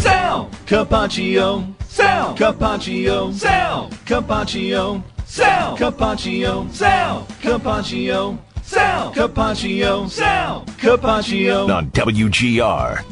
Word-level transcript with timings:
Sal 0.00 0.50
Capaccio. 0.66 1.74
Sal 1.88 2.36
Capaccio. 2.36 3.32
Sal 3.32 3.90
Capaccio. 4.06 5.02
Sal 5.26 5.76
Capaccio. 5.76 6.72
Sal 6.72 7.26
Capaccio. 7.40 8.38
Sal 8.62 9.12
Capaccio. 9.12 10.08
Sal 10.08 10.64
Capaccio. 10.78 11.68
On 11.74 11.90
WGR. 11.90 13.04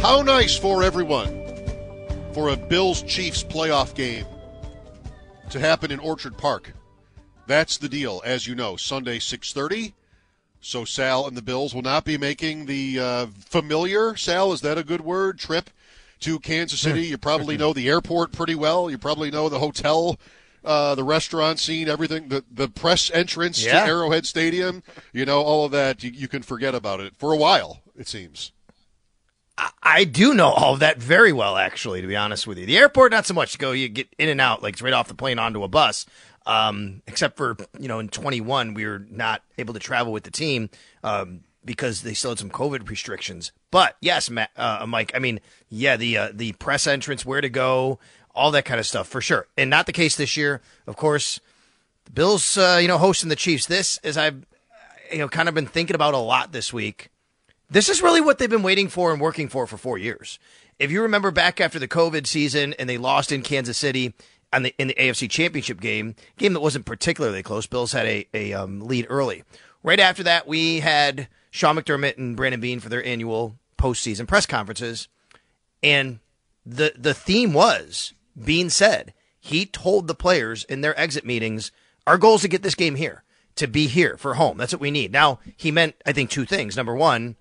How 0.00 0.22
nice 0.22 0.56
for 0.56 0.82
everyone 0.82 1.44
for 2.32 2.48
a 2.50 2.56
Bills 2.56 3.02
Chiefs 3.02 3.42
playoff 3.42 3.94
game 3.94 4.26
to 5.50 5.60
happen 5.60 5.90
in 5.90 5.98
Orchard 6.00 6.36
Park. 6.36 6.72
That's 7.46 7.78
the 7.78 7.88
deal, 7.88 8.20
as 8.24 8.46
you 8.46 8.54
know. 8.54 8.76
Sunday, 8.76 9.18
6:30. 9.18 9.94
So 10.66 10.84
Sal 10.84 11.28
and 11.28 11.36
the 11.36 11.42
Bills 11.42 11.74
will 11.74 11.82
not 11.82 12.04
be 12.04 12.18
making 12.18 12.66
the 12.66 12.98
uh, 12.98 13.26
familiar. 13.38 14.16
Sal, 14.16 14.52
is 14.52 14.62
that 14.62 14.76
a 14.76 14.82
good 14.82 15.00
word? 15.00 15.38
Trip 15.38 15.70
to 16.20 16.40
Kansas 16.40 16.80
City. 16.80 17.02
You 17.06 17.18
probably 17.18 17.56
know 17.56 17.72
the 17.72 17.88
airport 17.88 18.32
pretty 18.32 18.56
well. 18.56 18.90
You 18.90 18.98
probably 18.98 19.30
know 19.30 19.48
the 19.48 19.60
hotel, 19.60 20.18
uh, 20.64 20.96
the 20.96 21.04
restaurant 21.04 21.60
scene, 21.60 21.88
everything. 21.88 22.28
The 22.30 22.44
the 22.50 22.68
press 22.68 23.12
entrance 23.12 23.64
Yeah. 23.64 23.84
to 23.84 23.86
Arrowhead 23.86 24.26
Stadium. 24.26 24.82
You 25.12 25.24
know 25.24 25.40
all 25.40 25.64
of 25.64 25.70
that. 25.70 26.02
You, 26.02 26.10
you 26.10 26.26
can 26.26 26.42
forget 26.42 26.74
about 26.74 26.98
it 26.98 27.14
for 27.16 27.32
a 27.32 27.36
while. 27.36 27.82
It 27.96 28.08
seems. 28.08 28.50
I 29.82 30.04
do 30.04 30.34
know 30.34 30.48
all 30.48 30.74
of 30.74 30.80
that 30.80 30.98
very 30.98 31.32
well, 31.32 31.56
actually, 31.56 32.02
to 32.02 32.06
be 32.06 32.16
honest 32.16 32.46
with 32.46 32.58
you. 32.58 32.66
The 32.66 32.76
airport, 32.76 33.12
not 33.12 33.24
so 33.24 33.32
much. 33.32 33.54
You 33.54 33.58
go, 33.58 33.72
you 33.72 33.88
get 33.88 34.08
in 34.18 34.28
and 34.28 34.40
out, 34.40 34.62
like 34.62 34.74
it's 34.74 34.82
right 34.82 34.92
off 34.92 35.08
the 35.08 35.14
plane 35.14 35.38
onto 35.38 35.62
a 35.62 35.68
bus. 35.68 36.04
Um, 36.46 37.02
except 37.08 37.36
for, 37.36 37.56
you 37.78 37.88
know, 37.88 37.98
in 37.98 38.08
21, 38.08 38.74
we 38.74 38.86
were 38.86 39.04
not 39.10 39.42
able 39.58 39.74
to 39.74 39.80
travel 39.80 40.12
with 40.12 40.22
the 40.22 40.30
team 40.30 40.70
um, 41.02 41.40
because 41.64 42.02
they 42.02 42.14
still 42.14 42.30
had 42.30 42.38
some 42.38 42.50
COVID 42.50 42.88
restrictions. 42.88 43.50
But 43.72 43.96
yes, 44.00 44.30
Matt, 44.30 44.50
uh, 44.56 44.86
Mike, 44.86 45.10
I 45.14 45.18
mean, 45.18 45.40
yeah, 45.68 45.96
the 45.96 46.16
uh, 46.16 46.28
the 46.32 46.52
press 46.52 46.86
entrance, 46.86 47.26
where 47.26 47.40
to 47.40 47.48
go, 47.48 47.98
all 48.34 48.52
that 48.52 48.64
kind 48.64 48.78
of 48.78 48.86
stuff 48.86 49.08
for 49.08 49.20
sure. 49.20 49.48
And 49.56 49.68
not 49.68 49.86
the 49.86 49.92
case 49.92 50.14
this 50.16 50.36
year. 50.36 50.60
Of 50.86 50.96
course, 50.96 51.40
the 52.04 52.12
Bills, 52.12 52.56
uh, 52.56 52.78
you 52.80 52.86
know, 52.86 52.98
hosting 52.98 53.28
the 53.28 53.36
Chiefs. 53.36 53.66
This, 53.66 53.98
as 53.98 54.16
I've, 54.16 54.46
you 55.10 55.18
know, 55.18 55.28
kind 55.28 55.48
of 55.48 55.54
been 55.54 55.66
thinking 55.66 55.96
about 55.96 56.14
a 56.14 56.18
lot 56.18 56.52
this 56.52 56.72
week. 56.72 57.10
This 57.68 57.88
is 57.88 58.00
really 58.00 58.20
what 58.20 58.38
they've 58.38 58.48
been 58.48 58.62
waiting 58.62 58.88
for 58.88 59.10
and 59.10 59.20
working 59.20 59.48
for 59.48 59.66
for 59.66 59.76
four 59.76 59.98
years. 59.98 60.38
If 60.78 60.90
you 60.90 61.02
remember 61.02 61.30
back 61.30 61.60
after 61.60 61.78
the 61.78 61.88
COVID 61.88 62.26
season 62.26 62.74
and 62.74 62.88
they 62.88 62.98
lost 62.98 63.32
in 63.32 63.42
Kansas 63.42 63.78
City 63.78 64.14
on 64.52 64.62
the, 64.62 64.74
in 64.78 64.88
the 64.88 64.94
AFC 64.94 65.28
Championship 65.28 65.80
game, 65.80 66.14
game 66.38 66.52
that 66.52 66.60
wasn't 66.60 66.86
particularly 66.86 67.42
close. 67.42 67.66
Bills 67.66 67.92
had 67.92 68.06
a, 68.06 68.26
a 68.32 68.52
um, 68.52 68.80
lead 68.80 69.06
early. 69.08 69.44
Right 69.82 70.00
after 70.00 70.22
that, 70.22 70.46
we 70.46 70.80
had 70.80 71.28
Sean 71.50 71.76
McDermott 71.76 72.16
and 72.18 72.36
Brandon 72.36 72.60
Beane 72.60 72.80
for 72.80 72.88
their 72.88 73.04
annual 73.04 73.56
postseason 73.78 74.26
press 74.26 74.46
conferences, 74.46 75.08
and 75.82 76.18
the 76.64 76.92
the 76.96 77.14
theme 77.14 77.52
was 77.52 78.12
Beane 78.42 78.70
said 78.70 79.12
he 79.38 79.66
told 79.66 80.06
the 80.06 80.14
players 80.14 80.64
in 80.64 80.80
their 80.80 80.98
exit 80.98 81.24
meetings, 81.24 81.70
"Our 82.06 82.18
goal 82.18 82.36
is 82.36 82.42
to 82.42 82.48
get 82.48 82.62
this 82.62 82.74
game 82.74 82.96
here, 82.96 83.22
to 83.56 83.66
be 83.66 83.86
here 83.86 84.16
for 84.16 84.34
home. 84.34 84.58
That's 84.58 84.72
what 84.72 84.80
we 84.80 84.90
need." 84.90 85.12
Now 85.12 85.38
he 85.56 85.70
meant, 85.70 85.94
I 86.04 86.12
think, 86.12 86.30
two 86.30 86.44
things. 86.44 86.76
Number 86.76 86.94
one 86.94 87.36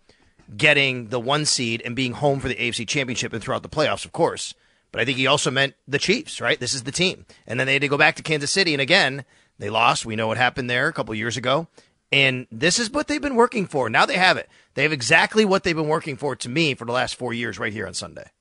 getting 0.55 1.07
the 1.07 1.19
one 1.19 1.45
seed 1.45 1.81
and 1.83 1.95
being 1.95 2.13
home 2.13 2.39
for 2.39 2.47
the 2.47 2.55
AFC 2.55 2.87
Championship 2.87 3.33
and 3.33 3.41
throughout 3.41 3.63
the 3.63 3.69
playoffs, 3.69 4.05
of 4.05 4.11
course. 4.11 4.53
But 4.95 5.01
I 5.01 5.05
think 5.05 5.17
he 5.17 5.27
also 5.27 5.51
meant 5.51 5.75
the 5.89 5.99
Chiefs, 5.99 6.39
right? 6.39 6.57
This 6.57 6.73
is 6.73 6.83
the 6.83 6.91
team. 6.91 7.25
And 7.45 7.59
then 7.59 7.67
they 7.67 7.73
had 7.73 7.81
to 7.81 7.89
go 7.89 7.97
back 7.97 8.15
to 8.15 8.23
Kansas 8.23 8.49
City. 8.49 8.73
And 8.73 8.81
again, 8.81 9.25
they 9.59 9.69
lost. 9.69 10.05
We 10.05 10.15
know 10.15 10.27
what 10.27 10.37
happened 10.37 10.69
there 10.69 10.87
a 10.87 10.93
couple 10.93 11.13
years 11.13 11.35
ago. 11.35 11.67
And 12.13 12.47
this 12.49 12.79
is 12.79 12.89
what 12.89 13.09
they've 13.09 13.21
been 13.21 13.35
working 13.35 13.67
for. 13.67 13.89
Now 13.89 14.05
they 14.05 14.15
have 14.15 14.37
it. 14.37 14.47
They 14.73 14.83
have 14.83 14.93
exactly 14.93 15.43
what 15.43 15.65
they've 15.65 15.75
been 15.75 15.89
working 15.89 16.15
for 16.15 16.33
to 16.37 16.47
me 16.47 16.75
for 16.75 16.85
the 16.85 16.93
last 16.93 17.15
four 17.15 17.33
years 17.33 17.59
right 17.59 17.73
here 17.73 17.85
on 17.85 17.93
Sunday. 17.93 18.31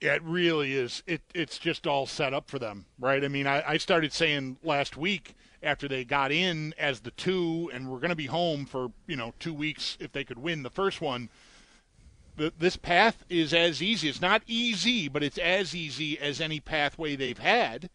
Yeah, 0.00 0.14
it 0.14 0.22
really 0.22 0.72
is. 0.72 1.02
It 1.06 1.20
it's 1.34 1.58
just 1.58 1.86
all 1.86 2.06
set 2.06 2.32
up 2.32 2.48
for 2.48 2.58
them, 2.58 2.86
right? 2.98 3.22
I 3.22 3.28
mean, 3.28 3.46
I, 3.46 3.62
I 3.72 3.76
started 3.76 4.14
saying 4.14 4.56
last 4.62 4.96
week 4.96 5.34
after 5.62 5.88
they 5.88 6.06
got 6.06 6.32
in 6.32 6.74
as 6.78 7.00
the 7.00 7.10
two, 7.10 7.70
and 7.74 7.90
we're 7.90 7.98
going 7.98 8.08
to 8.08 8.16
be 8.16 8.24
home 8.24 8.64
for 8.64 8.92
you 9.06 9.16
know 9.16 9.34
two 9.38 9.52
weeks 9.52 9.98
if 10.00 10.12
they 10.12 10.24
could 10.24 10.38
win 10.38 10.62
the 10.62 10.70
first 10.70 11.02
one. 11.02 11.28
The, 12.40 12.54
this 12.58 12.76
path 12.76 13.22
is 13.28 13.52
as 13.52 13.82
easy. 13.82 14.08
It's 14.08 14.22
not 14.22 14.40
easy, 14.46 15.08
but 15.08 15.22
it's 15.22 15.36
as 15.36 15.74
easy 15.74 16.18
as 16.18 16.40
any 16.40 16.58
pathway 16.58 17.14
they've 17.14 17.36
had. 17.36 17.90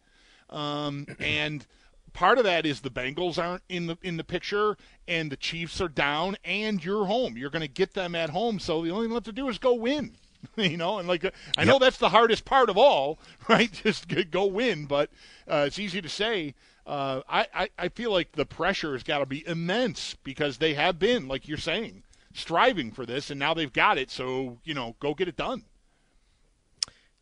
Um, 0.50 1.08
and 1.18 1.66
part 2.12 2.38
of 2.38 2.44
that 2.44 2.64
is 2.64 2.80
the 2.80 2.88
Bengals 2.88 3.42
aren't 3.42 3.64
in 3.68 3.88
the 3.88 3.98
in 4.04 4.18
the 4.18 4.22
picture, 4.22 4.76
and 5.08 5.32
the 5.32 5.36
Chiefs 5.36 5.80
are 5.80 5.88
down, 5.88 6.36
and 6.44 6.84
you're 6.84 7.06
home. 7.06 7.36
You're 7.36 7.50
going 7.50 7.62
to 7.62 7.66
get 7.66 7.94
them 7.94 8.14
at 8.14 8.30
home, 8.30 8.60
so 8.60 8.82
the 8.82 8.90
only 8.90 9.08
thing 9.08 9.14
left 9.14 9.26
to 9.26 9.32
do 9.32 9.48
is 9.48 9.58
go 9.58 9.74
win. 9.74 10.12
you 10.56 10.76
know, 10.76 11.00
and 11.00 11.08
like 11.08 11.24
uh, 11.24 11.32
I 11.58 11.64
know 11.64 11.80
that's 11.80 11.98
the 11.98 12.10
hardest 12.10 12.44
part 12.44 12.70
of 12.70 12.78
all, 12.78 13.18
right? 13.48 13.72
Just 13.72 14.06
go 14.30 14.46
win, 14.46 14.86
but 14.86 15.10
uh, 15.48 15.64
it's 15.66 15.80
easy 15.80 16.00
to 16.00 16.08
say. 16.08 16.54
Uh, 16.86 17.22
I, 17.28 17.48
I 17.52 17.68
I 17.76 17.88
feel 17.88 18.12
like 18.12 18.30
the 18.30 18.46
pressure 18.46 18.92
has 18.92 19.02
got 19.02 19.18
to 19.18 19.26
be 19.26 19.44
immense 19.44 20.14
because 20.22 20.58
they 20.58 20.74
have 20.74 21.00
been, 21.00 21.26
like 21.26 21.48
you're 21.48 21.58
saying, 21.58 22.04
striving 22.36 22.92
for 22.92 23.06
this, 23.06 23.30
and 23.30 23.38
now 23.38 23.54
they've 23.54 23.72
got 23.72 23.98
it. 23.98 24.10
So 24.10 24.58
you 24.64 24.74
know, 24.74 24.96
go 25.00 25.14
get 25.14 25.28
it 25.28 25.36
done. 25.36 25.64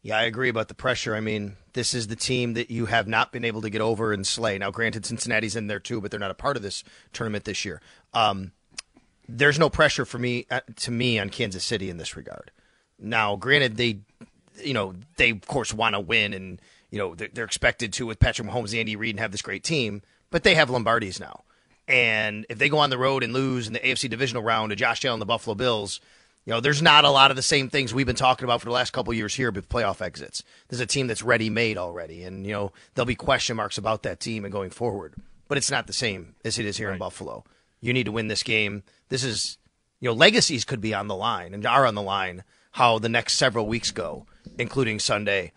Yeah, 0.02 0.18
I 0.18 0.24
agree 0.24 0.50
about 0.50 0.68
the 0.68 0.74
pressure. 0.74 1.16
I 1.16 1.20
mean, 1.20 1.56
this 1.72 1.94
is 1.94 2.08
the 2.08 2.16
team 2.16 2.52
that 2.54 2.70
you 2.70 2.84
have 2.86 3.08
not 3.08 3.32
been 3.32 3.42
able 3.42 3.62
to 3.62 3.70
get 3.70 3.80
over 3.80 4.12
and 4.12 4.26
slay. 4.26 4.58
Now, 4.58 4.70
granted, 4.70 5.06
Cincinnati's 5.06 5.56
in 5.56 5.66
there 5.66 5.80
too, 5.80 6.02
but 6.02 6.10
they're 6.10 6.20
not 6.20 6.30
a 6.30 6.34
part 6.34 6.58
of 6.58 6.62
this 6.62 6.84
tournament 7.14 7.44
this 7.44 7.64
year. 7.64 7.80
Um, 8.12 8.52
there's 9.26 9.58
no 9.58 9.70
pressure 9.70 10.04
for 10.04 10.18
me 10.18 10.44
uh, 10.50 10.60
to 10.76 10.90
me 10.90 11.18
on 11.18 11.30
Kansas 11.30 11.64
City 11.64 11.88
in 11.88 11.96
this 11.96 12.16
regard. 12.16 12.50
Now, 12.98 13.36
granted, 13.36 13.78
they, 13.78 14.00
you 14.62 14.74
know, 14.74 14.94
they 15.16 15.30
of 15.30 15.46
course 15.46 15.72
want 15.72 15.94
to 15.94 16.00
win, 16.00 16.34
and 16.34 16.60
you 16.90 16.98
know 16.98 17.14
they're, 17.14 17.30
they're 17.32 17.44
expected 17.46 17.92
to 17.94 18.04
with 18.04 18.18
Patrick 18.18 18.46
Mahomes, 18.46 18.78
Andy 18.78 18.96
Reid, 18.96 19.14
and 19.14 19.20
have 19.20 19.32
this 19.32 19.42
great 19.42 19.64
team. 19.64 20.02
But 20.30 20.42
they 20.42 20.54
have 20.54 20.68
Lombardi's 20.68 21.18
now, 21.18 21.44
and 21.86 22.46
if 22.48 22.58
they 22.58 22.68
go 22.68 22.78
on 22.78 22.90
the 22.90 22.98
road 22.98 23.22
and 23.22 23.32
lose 23.32 23.66
in 23.66 23.72
the 23.72 23.80
AFC 23.80 24.08
divisional 24.08 24.42
round 24.42 24.70
to 24.70 24.76
Josh 24.76 25.04
Allen, 25.04 25.14
and 25.14 25.22
the 25.22 25.26
Buffalo 25.26 25.54
Bills, 25.54 26.00
you 26.44 26.52
know, 26.52 26.60
there's 26.60 26.82
not 26.82 27.04
a 27.04 27.10
lot 27.10 27.30
of 27.30 27.36
the 27.36 27.42
same 27.42 27.70
things 27.70 27.94
we've 27.94 28.06
been 28.06 28.16
talking 28.16 28.44
about 28.44 28.60
for 28.60 28.66
the 28.66 28.72
last 28.72 28.92
couple 28.92 29.12
of 29.12 29.16
years 29.16 29.34
here 29.34 29.50
with 29.50 29.68
playoff 29.68 30.02
exits. 30.02 30.42
There's 30.68 30.80
a 30.80 30.86
team 30.86 31.06
that's 31.06 31.22
ready 31.22 31.48
made 31.48 31.78
already, 31.78 32.22
and 32.22 32.46
you 32.46 32.52
know 32.52 32.72
there'll 32.94 33.06
be 33.06 33.14
question 33.14 33.56
marks 33.56 33.78
about 33.78 34.02
that 34.02 34.20
team 34.20 34.44
and 34.44 34.52
going 34.52 34.70
forward. 34.70 35.14
But 35.48 35.58
it's 35.58 35.70
not 35.70 35.86
the 35.86 35.92
same 35.92 36.34
as 36.44 36.58
it 36.58 36.66
is 36.66 36.76
here 36.76 36.90
in 36.90 36.98
Buffalo. 36.98 37.44
You 37.80 37.92
need 37.92 38.04
to 38.04 38.12
win 38.12 38.28
this 38.28 38.42
game. 38.42 38.82
This 39.10 39.22
is, 39.22 39.58
you 40.00 40.08
know, 40.08 40.14
legacies 40.14 40.64
could 40.64 40.80
be 40.80 40.94
on 40.94 41.06
the 41.06 41.14
line 41.14 41.52
and 41.52 41.66
are 41.66 41.86
on 41.86 41.94
the 41.94 42.02
line. 42.02 42.44
How 42.72 42.98
the 42.98 43.08
next 43.08 43.34
several 43.34 43.66
weeks 43.66 43.92
go, 43.92 44.26
including 44.58 44.98
Sunday, 44.98 45.52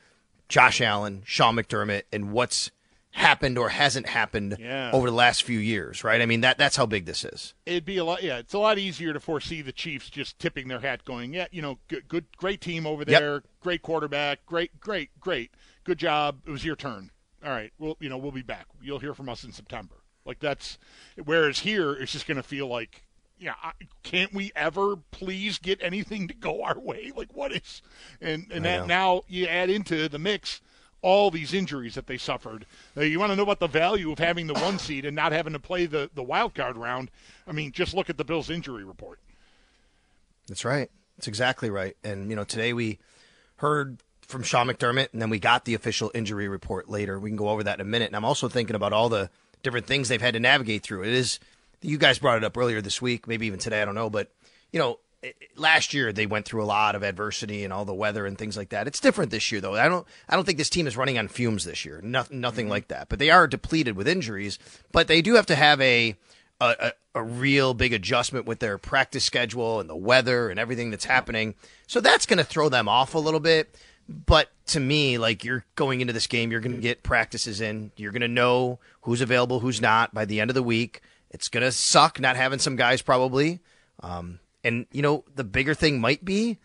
Josh 0.50 0.82
Allen, 0.82 1.24
Sean 1.26 1.56
McDermott, 1.56 2.04
and 2.12 2.32
what's 2.32 2.70
happened 3.18 3.58
or 3.58 3.70
hasn't 3.70 4.06
happened 4.08 4.58
Yeah. 4.60 4.92
over 4.94 5.10
the 5.10 5.16
last 5.16 5.44
few 5.44 5.60
years. 5.60 6.04
Right? 6.04 6.22
I 6.22 6.26
mean 6.26 6.42
that 6.42 6.58
that's 6.58 6.76
how 6.76 6.86
big 6.86 7.06
this 7.06 7.26
is. 7.26 7.54
It'd 7.66 7.86
be 7.86 7.98
a 7.98 8.06
lot. 8.06 8.24
Yeah, 8.24 8.38
it's 8.38 8.54
a 8.54 8.60
lot 8.60 8.78
easier 8.78 9.12
to 9.14 9.20
foresee 9.20 9.62
the 9.62 9.72
Chiefs 9.72 10.10
just 10.10 10.38
tipping 10.40 10.68
their 10.68 10.80
hat, 10.80 11.04
going, 11.04 11.34
"Yeah, 11.34 11.48
you 11.52 11.62
know, 11.62 11.80
good, 11.88 12.08
good 12.08 12.26
great 12.38 12.62
team 12.62 12.86
over 12.86 13.04
Yep. 13.08 13.20
there, 13.20 13.44
great 13.60 13.82
quarterback, 13.82 14.46
great, 14.46 14.80
great, 14.80 15.10
great, 15.20 15.52
good 15.84 15.98
job. 15.98 16.42
It 16.46 16.52
was 16.52 16.64
your 16.64 16.76
turn. 16.76 17.12
All 17.44 17.52
right, 17.52 17.72
well, 17.78 17.98
you 18.00 18.10
know, 18.10 18.18
we'll 18.18 18.32
be 18.32 18.42
back. 18.42 18.66
You'll 18.82 19.00
hear 19.00 19.14
from 19.14 19.30
us 19.30 19.44
in 19.44 19.52
September." 19.52 19.96
Like 20.26 20.40
that's. 20.40 20.78
Whereas 21.24 21.60
here, 21.60 21.94
it's 21.94 22.12
just 22.12 22.28
going 22.28 22.36
to 22.38 22.44
feel 22.44 22.68
like, 22.68 23.06
yeah, 23.40 23.54
I, 23.64 23.72
can't 24.04 24.34
we 24.34 24.52
ever 24.56 24.98
please 25.12 25.58
get 25.58 25.80
anything 25.82 26.28
to 26.28 26.34
go 26.34 26.64
our 26.64 26.78
way? 26.78 27.12
Like 27.16 27.34
what 27.34 27.52
is, 27.54 27.82
and 28.22 28.48
and 28.52 28.66
that 28.66 28.88
now 28.88 29.22
you 29.28 29.46
add 29.48 29.70
into 29.70 30.08
the 30.10 30.20
mix 30.20 30.60
all 31.08 31.32
these 31.32 31.54
injuries 31.54 31.96
that 31.96 32.06
they 32.06 32.18
suffered. 32.18 32.66
Uh, 32.98 33.00
you 33.00 33.18
want 33.18 33.32
to 33.32 33.36
know 33.38 33.44
about 33.44 33.62
the 33.62 33.68
value 33.68 34.12
of 34.12 34.20
having 34.20 34.46
the 34.46 34.54
one 34.56 34.78
seed 34.78 35.06
and 35.06 35.16
not 35.16 35.32
having 35.32 35.54
to 35.54 35.60
play 35.60 35.86
the, 35.86 36.10
the 36.14 36.22
wild 36.22 36.54
card 36.54 36.76
round? 36.76 37.10
I 37.48 37.54
mean, 37.54 37.72
just 37.72 37.94
look 37.94 38.10
at 38.10 38.18
the 38.18 38.26
Bills' 38.26 38.50
injury 38.50 38.84
report. 38.84 39.18
That's 40.50 40.66
right. 40.66 40.92
That's 41.16 41.30
exactly 41.30 41.70
right. 41.70 41.96
And 42.04 42.30
you 42.30 42.36
know, 42.36 42.44
today 42.44 42.74
we 42.74 43.00
heard 43.56 44.00
from 44.28 44.44
Sean 44.44 44.68
McDermott, 44.68 45.14
and 45.14 45.22
then 45.22 45.30
we 45.30 45.40
got 45.40 45.64
the 45.64 45.76
official 45.76 46.12
injury 46.14 46.50
report 46.50 46.90
later. 46.90 47.18
We 47.18 47.30
can 47.30 47.38
go 47.38 47.48
over 47.48 47.64
that 47.64 47.76
in 47.76 47.82
a 47.82 47.90
minute. 47.90 48.08
And 48.08 48.16
I'm 48.18 48.26
also 48.26 48.50
thinking 48.50 48.76
about 48.76 48.92
all 48.92 49.08
the 49.08 49.30
different 49.64 49.86
things 49.86 50.10
they've 50.10 50.22
had 50.22 50.34
to 50.34 50.42
navigate 50.42 50.84
through. 50.84 51.04
It 51.04 51.14
is 51.14 51.40
you 51.82 51.98
guys 51.98 52.20
brought 52.20 52.36
it 52.36 52.44
up 52.44 52.58
earlier 52.58 52.82
this 52.82 53.02
week, 53.02 53.30
maybe 53.30 53.48
even 53.48 53.60
today. 53.60 53.82
I 53.82 53.86
don't 53.86 53.96
know, 53.96 54.10
but 54.10 54.30
you 54.74 54.80
know, 54.80 55.00
last 55.56 55.94
year 55.94 56.14
they 56.14 56.26
went 56.26 56.46
through 56.46 56.64
a 56.64 56.66
lot 56.66 56.96
of 56.96 57.04
adversity 57.04 57.64
and 57.64 57.74
all 57.74 57.86
the 57.86 57.94
weather 57.94 58.26
and 58.26 58.38
things 58.38 58.56
like 58.56 58.70
that. 58.70 58.88
It's 58.88 59.00
different 59.00 59.32
this 59.32 59.52
year 59.52 59.62
though. 59.62 59.76
I 59.76 59.88
don't 59.88 60.06
I 60.30 60.36
don't 60.36 60.46
think 60.46 60.58
this 60.58 60.70
team 60.70 60.88
is 60.88 60.98
running 60.98 61.18
on 61.18 61.28
fumes 61.28 61.66
this 61.66 61.86
year. 61.86 62.02
Nothing 62.04 62.40
nothing 62.40 62.66
mm-hmm. 62.66 62.72
like 62.72 62.88
that. 62.90 63.10
But 63.10 63.20
they 63.20 63.30
are 63.30 63.48
depleted 63.48 63.96
with 63.96 64.08
injuries, 64.08 64.60
but 64.92 65.08
they 65.08 65.22
do 65.22 65.36
have 65.36 65.48
to 65.48 65.56
have 65.56 65.82
a 65.82 66.16
a, 66.60 66.76
a, 67.16 67.20
a 67.20 67.24
real 67.24 67.74
big 67.74 67.94
adjustment 67.94 68.46
with 68.46 68.60
their 68.60 68.78
practice 68.78 69.24
schedule 69.24 69.80
and 69.80 69.90
the 69.90 69.96
weather 69.96 70.50
and 70.50 70.60
everything 70.60 70.92
that's 70.92 71.06
happening. 71.06 71.56
So 71.88 72.00
that's 72.02 72.26
going 72.26 72.38
to 72.38 72.44
throw 72.44 72.70
them 72.70 72.88
off 72.88 73.16
a 73.16 73.20
little 73.20 73.40
bit. 73.40 73.76
But 74.10 74.50
to 74.68 74.80
me, 74.80 75.18
like 75.18 75.44
you're 75.44 75.66
going 75.76 76.02
into 76.02 76.14
this 76.14 76.28
game, 76.28 76.52
you're 76.52 76.62
going 76.62 76.76
to 76.76 76.82
get 76.82 77.04
practices 77.04 77.62
in. 77.62 77.92
You're 77.98 78.12
going 78.12 78.22
to 78.22 78.28
know 78.28 78.80
who's 79.02 79.22
available, 79.22 79.60
who's 79.60 79.82
not 79.82 80.14
by 80.14 80.26
the 80.26 80.40
end 80.40 80.50
of 80.50 80.56
the 80.56 80.64
week. 80.64 81.02
It's 81.30 81.50
going 81.50 81.64
to 81.64 81.72
suck 81.72 82.20
not 82.20 82.38
having 82.38 82.60
some 82.60 82.76
guys 82.76 83.02
probably. 83.02 83.60
Um, 84.02 84.40
and, 84.64 84.86
you 84.92 85.02
know, 85.02 85.24
the 85.36 85.44
bigger 85.44 85.74
thing 85.74 86.00
might 86.00 86.26
be 86.26 86.58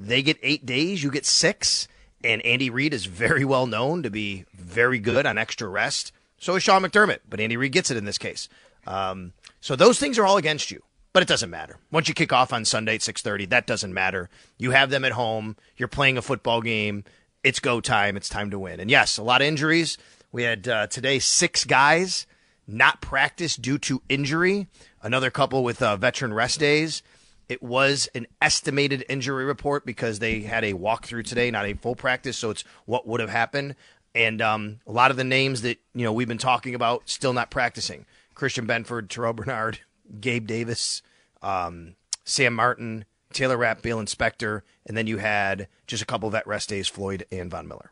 they 0.00 0.22
get 0.22 0.38
eight 0.42 0.64
days, 0.64 1.02
you 1.02 1.10
get 1.10 1.26
six. 1.26 1.86
And 2.22 2.44
Andy 2.44 2.70
Reid 2.70 2.92
is 2.92 3.06
very 3.06 3.44
well 3.44 3.66
known 3.66 4.02
to 4.02 4.10
be 4.10 4.44
very 4.54 4.98
good 4.98 5.26
on 5.26 5.38
extra 5.38 5.68
rest. 5.68 6.12
So 6.38 6.56
is 6.56 6.62
Sean 6.62 6.82
McDermott, 6.82 7.20
but 7.28 7.40
Andy 7.40 7.56
Reid 7.56 7.72
gets 7.72 7.90
it 7.90 7.96
in 7.96 8.04
this 8.04 8.18
case. 8.18 8.48
Um, 8.86 9.32
so 9.60 9.76
those 9.76 9.98
things 9.98 10.18
are 10.18 10.24
all 10.24 10.38
against 10.38 10.70
you, 10.70 10.82
but 11.12 11.22
it 11.22 11.28
doesn't 11.28 11.50
matter. 11.50 11.78
Once 11.90 12.08
you 12.08 12.14
kick 12.14 12.32
off 12.32 12.52
on 12.52 12.64
Sunday 12.64 12.94
at 12.94 13.02
6:30, 13.02 13.46
that 13.50 13.66
doesn't 13.66 13.92
matter. 13.92 14.30
You 14.58 14.70
have 14.70 14.90
them 14.90 15.04
at 15.04 15.12
home. 15.12 15.56
You're 15.76 15.88
playing 15.88 16.16
a 16.16 16.22
football 16.22 16.62
game. 16.62 17.04
It's 17.42 17.60
go 17.60 17.80
time. 17.80 18.16
It's 18.16 18.28
time 18.28 18.50
to 18.50 18.58
win. 18.58 18.80
And 18.80 18.90
yes, 18.90 19.18
a 19.18 19.22
lot 19.22 19.40
of 19.42 19.46
injuries. 19.46 19.98
We 20.32 20.44
had 20.44 20.68
uh, 20.68 20.86
today 20.86 21.18
six 21.18 21.64
guys 21.64 22.26
not 22.66 23.00
practice 23.00 23.56
due 23.56 23.78
to 23.78 24.02
injury. 24.08 24.68
Another 25.02 25.30
couple 25.30 25.64
with 25.64 25.82
uh, 25.82 25.96
veteran 25.96 26.32
rest 26.32 26.60
days. 26.60 27.02
It 27.50 27.64
was 27.64 28.08
an 28.14 28.28
estimated 28.40 29.04
injury 29.08 29.44
report 29.44 29.84
because 29.84 30.20
they 30.20 30.42
had 30.42 30.62
a 30.62 30.72
walkthrough 30.72 31.24
today, 31.24 31.50
not 31.50 31.66
a 31.66 31.74
full 31.74 31.96
practice. 31.96 32.36
So 32.36 32.50
it's 32.50 32.62
what 32.84 33.08
would 33.08 33.20
have 33.20 33.28
happened. 33.28 33.74
And 34.14 34.40
um, 34.40 34.78
a 34.86 34.92
lot 34.92 35.10
of 35.10 35.16
the 35.16 35.24
names 35.24 35.62
that 35.62 35.80
you 35.92 36.04
know 36.04 36.12
we've 36.12 36.28
been 36.28 36.38
talking 36.38 36.76
about 36.76 37.08
still 37.08 37.32
not 37.32 37.50
practicing: 37.50 38.06
Christian 38.34 38.68
Benford, 38.68 39.08
Terrel 39.08 39.34
Bernard, 39.34 39.80
Gabe 40.20 40.46
Davis, 40.46 41.02
um, 41.42 41.96
Sam 42.24 42.54
Martin, 42.54 43.04
Taylor 43.32 43.56
Rapp, 43.56 43.82
Baylon 43.82 44.06
Spector, 44.06 44.62
and 44.86 44.96
then 44.96 45.08
you 45.08 45.18
had 45.18 45.66
just 45.88 46.04
a 46.04 46.06
couple 46.06 46.28
of 46.28 46.32
vet 46.34 46.46
rest 46.46 46.68
days: 46.68 46.86
Floyd 46.86 47.26
and 47.32 47.50
Von 47.50 47.66
Miller. 47.66 47.90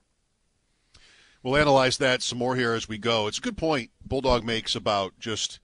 We'll 1.42 1.56
analyze 1.56 1.98
that 1.98 2.22
some 2.22 2.38
more 2.38 2.54
here 2.54 2.74
as 2.74 2.88
we 2.88 2.96
go. 2.96 3.26
It's 3.26 3.38
a 3.38 3.40
good 3.42 3.56
point 3.56 3.90
Bulldog 4.06 4.44
makes 4.44 4.76
about 4.76 5.18
just 5.18 5.58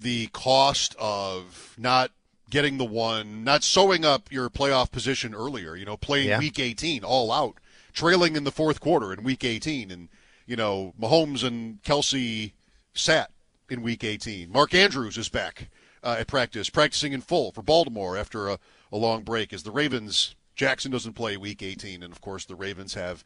the 0.00 0.26
cost 0.32 0.96
of 0.98 1.76
not 1.78 2.10
getting 2.50 2.78
the 2.78 2.84
one, 2.84 3.44
not 3.44 3.62
sewing 3.62 4.04
up 4.04 4.30
your 4.30 4.50
playoff 4.50 4.90
position 4.90 5.34
earlier, 5.34 5.76
you 5.76 5.84
know, 5.84 5.96
playing 5.96 6.28
yeah. 6.28 6.38
week 6.38 6.58
18 6.58 7.04
all 7.04 7.32
out, 7.32 7.56
trailing 7.92 8.36
in 8.36 8.44
the 8.44 8.50
fourth 8.50 8.80
quarter 8.80 9.12
in 9.12 9.22
week 9.22 9.44
18. 9.44 9.90
And, 9.90 10.08
you 10.46 10.56
know, 10.56 10.92
Mahomes 11.00 11.44
and 11.44 11.82
Kelce 11.82 12.52
sat 12.92 13.30
in 13.68 13.82
week 13.82 14.04
18. 14.04 14.50
Mark 14.50 14.74
Andrews 14.74 15.16
is 15.16 15.28
back 15.28 15.70
uh, 16.02 16.16
at 16.18 16.26
practice, 16.26 16.68
practicing 16.68 17.12
in 17.12 17.20
full 17.20 17.52
for 17.52 17.62
Baltimore 17.62 18.16
after 18.16 18.48
a, 18.48 18.58
a 18.92 18.96
long 18.96 19.22
break 19.22 19.52
as 19.52 19.62
the 19.62 19.70
Ravens, 19.70 20.34
Jackson 20.56 20.90
doesn't 20.90 21.14
play 21.14 21.36
week 21.36 21.62
18. 21.62 22.02
And, 22.02 22.12
of 22.12 22.20
course, 22.20 22.44
the 22.44 22.56
Ravens 22.56 22.94
have 22.94 23.24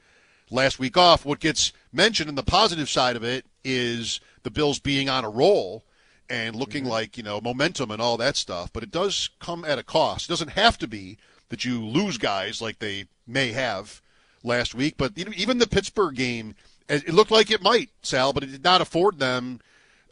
last 0.50 0.78
week 0.78 0.96
off. 0.96 1.24
What 1.24 1.40
gets 1.40 1.72
mentioned 1.92 2.28
in 2.28 2.34
the 2.34 2.42
positive 2.42 2.90
side 2.90 3.16
of 3.16 3.24
it 3.24 3.46
is 3.64 4.20
the 4.42 4.50
Bills 4.50 4.78
being 4.78 5.08
on 5.08 5.24
a 5.24 5.30
roll 5.30 5.82
and 6.28 6.56
looking 6.56 6.84
mm-hmm. 6.84 6.92
like, 6.92 7.16
you 7.16 7.22
know, 7.22 7.40
momentum 7.40 7.90
and 7.90 8.00
all 8.00 8.16
that 8.16 8.36
stuff. 8.36 8.72
But 8.72 8.82
it 8.82 8.90
does 8.90 9.30
come 9.40 9.64
at 9.64 9.78
a 9.78 9.82
cost. 9.82 10.28
It 10.28 10.32
doesn't 10.32 10.50
have 10.50 10.78
to 10.78 10.88
be 10.88 11.18
that 11.48 11.64
you 11.64 11.84
lose 11.84 12.18
guys 12.18 12.60
like 12.60 12.78
they 12.78 13.06
may 13.26 13.52
have 13.52 14.00
last 14.42 14.74
week. 14.74 14.96
But 14.96 15.12
even 15.16 15.58
the 15.58 15.66
Pittsburgh 15.66 16.14
game, 16.14 16.54
it 16.88 17.12
looked 17.12 17.30
like 17.30 17.50
it 17.50 17.62
might, 17.62 17.90
Sal, 18.02 18.32
but 18.32 18.42
it 18.42 18.52
did 18.52 18.64
not 18.64 18.80
afford 18.80 19.18
them 19.18 19.60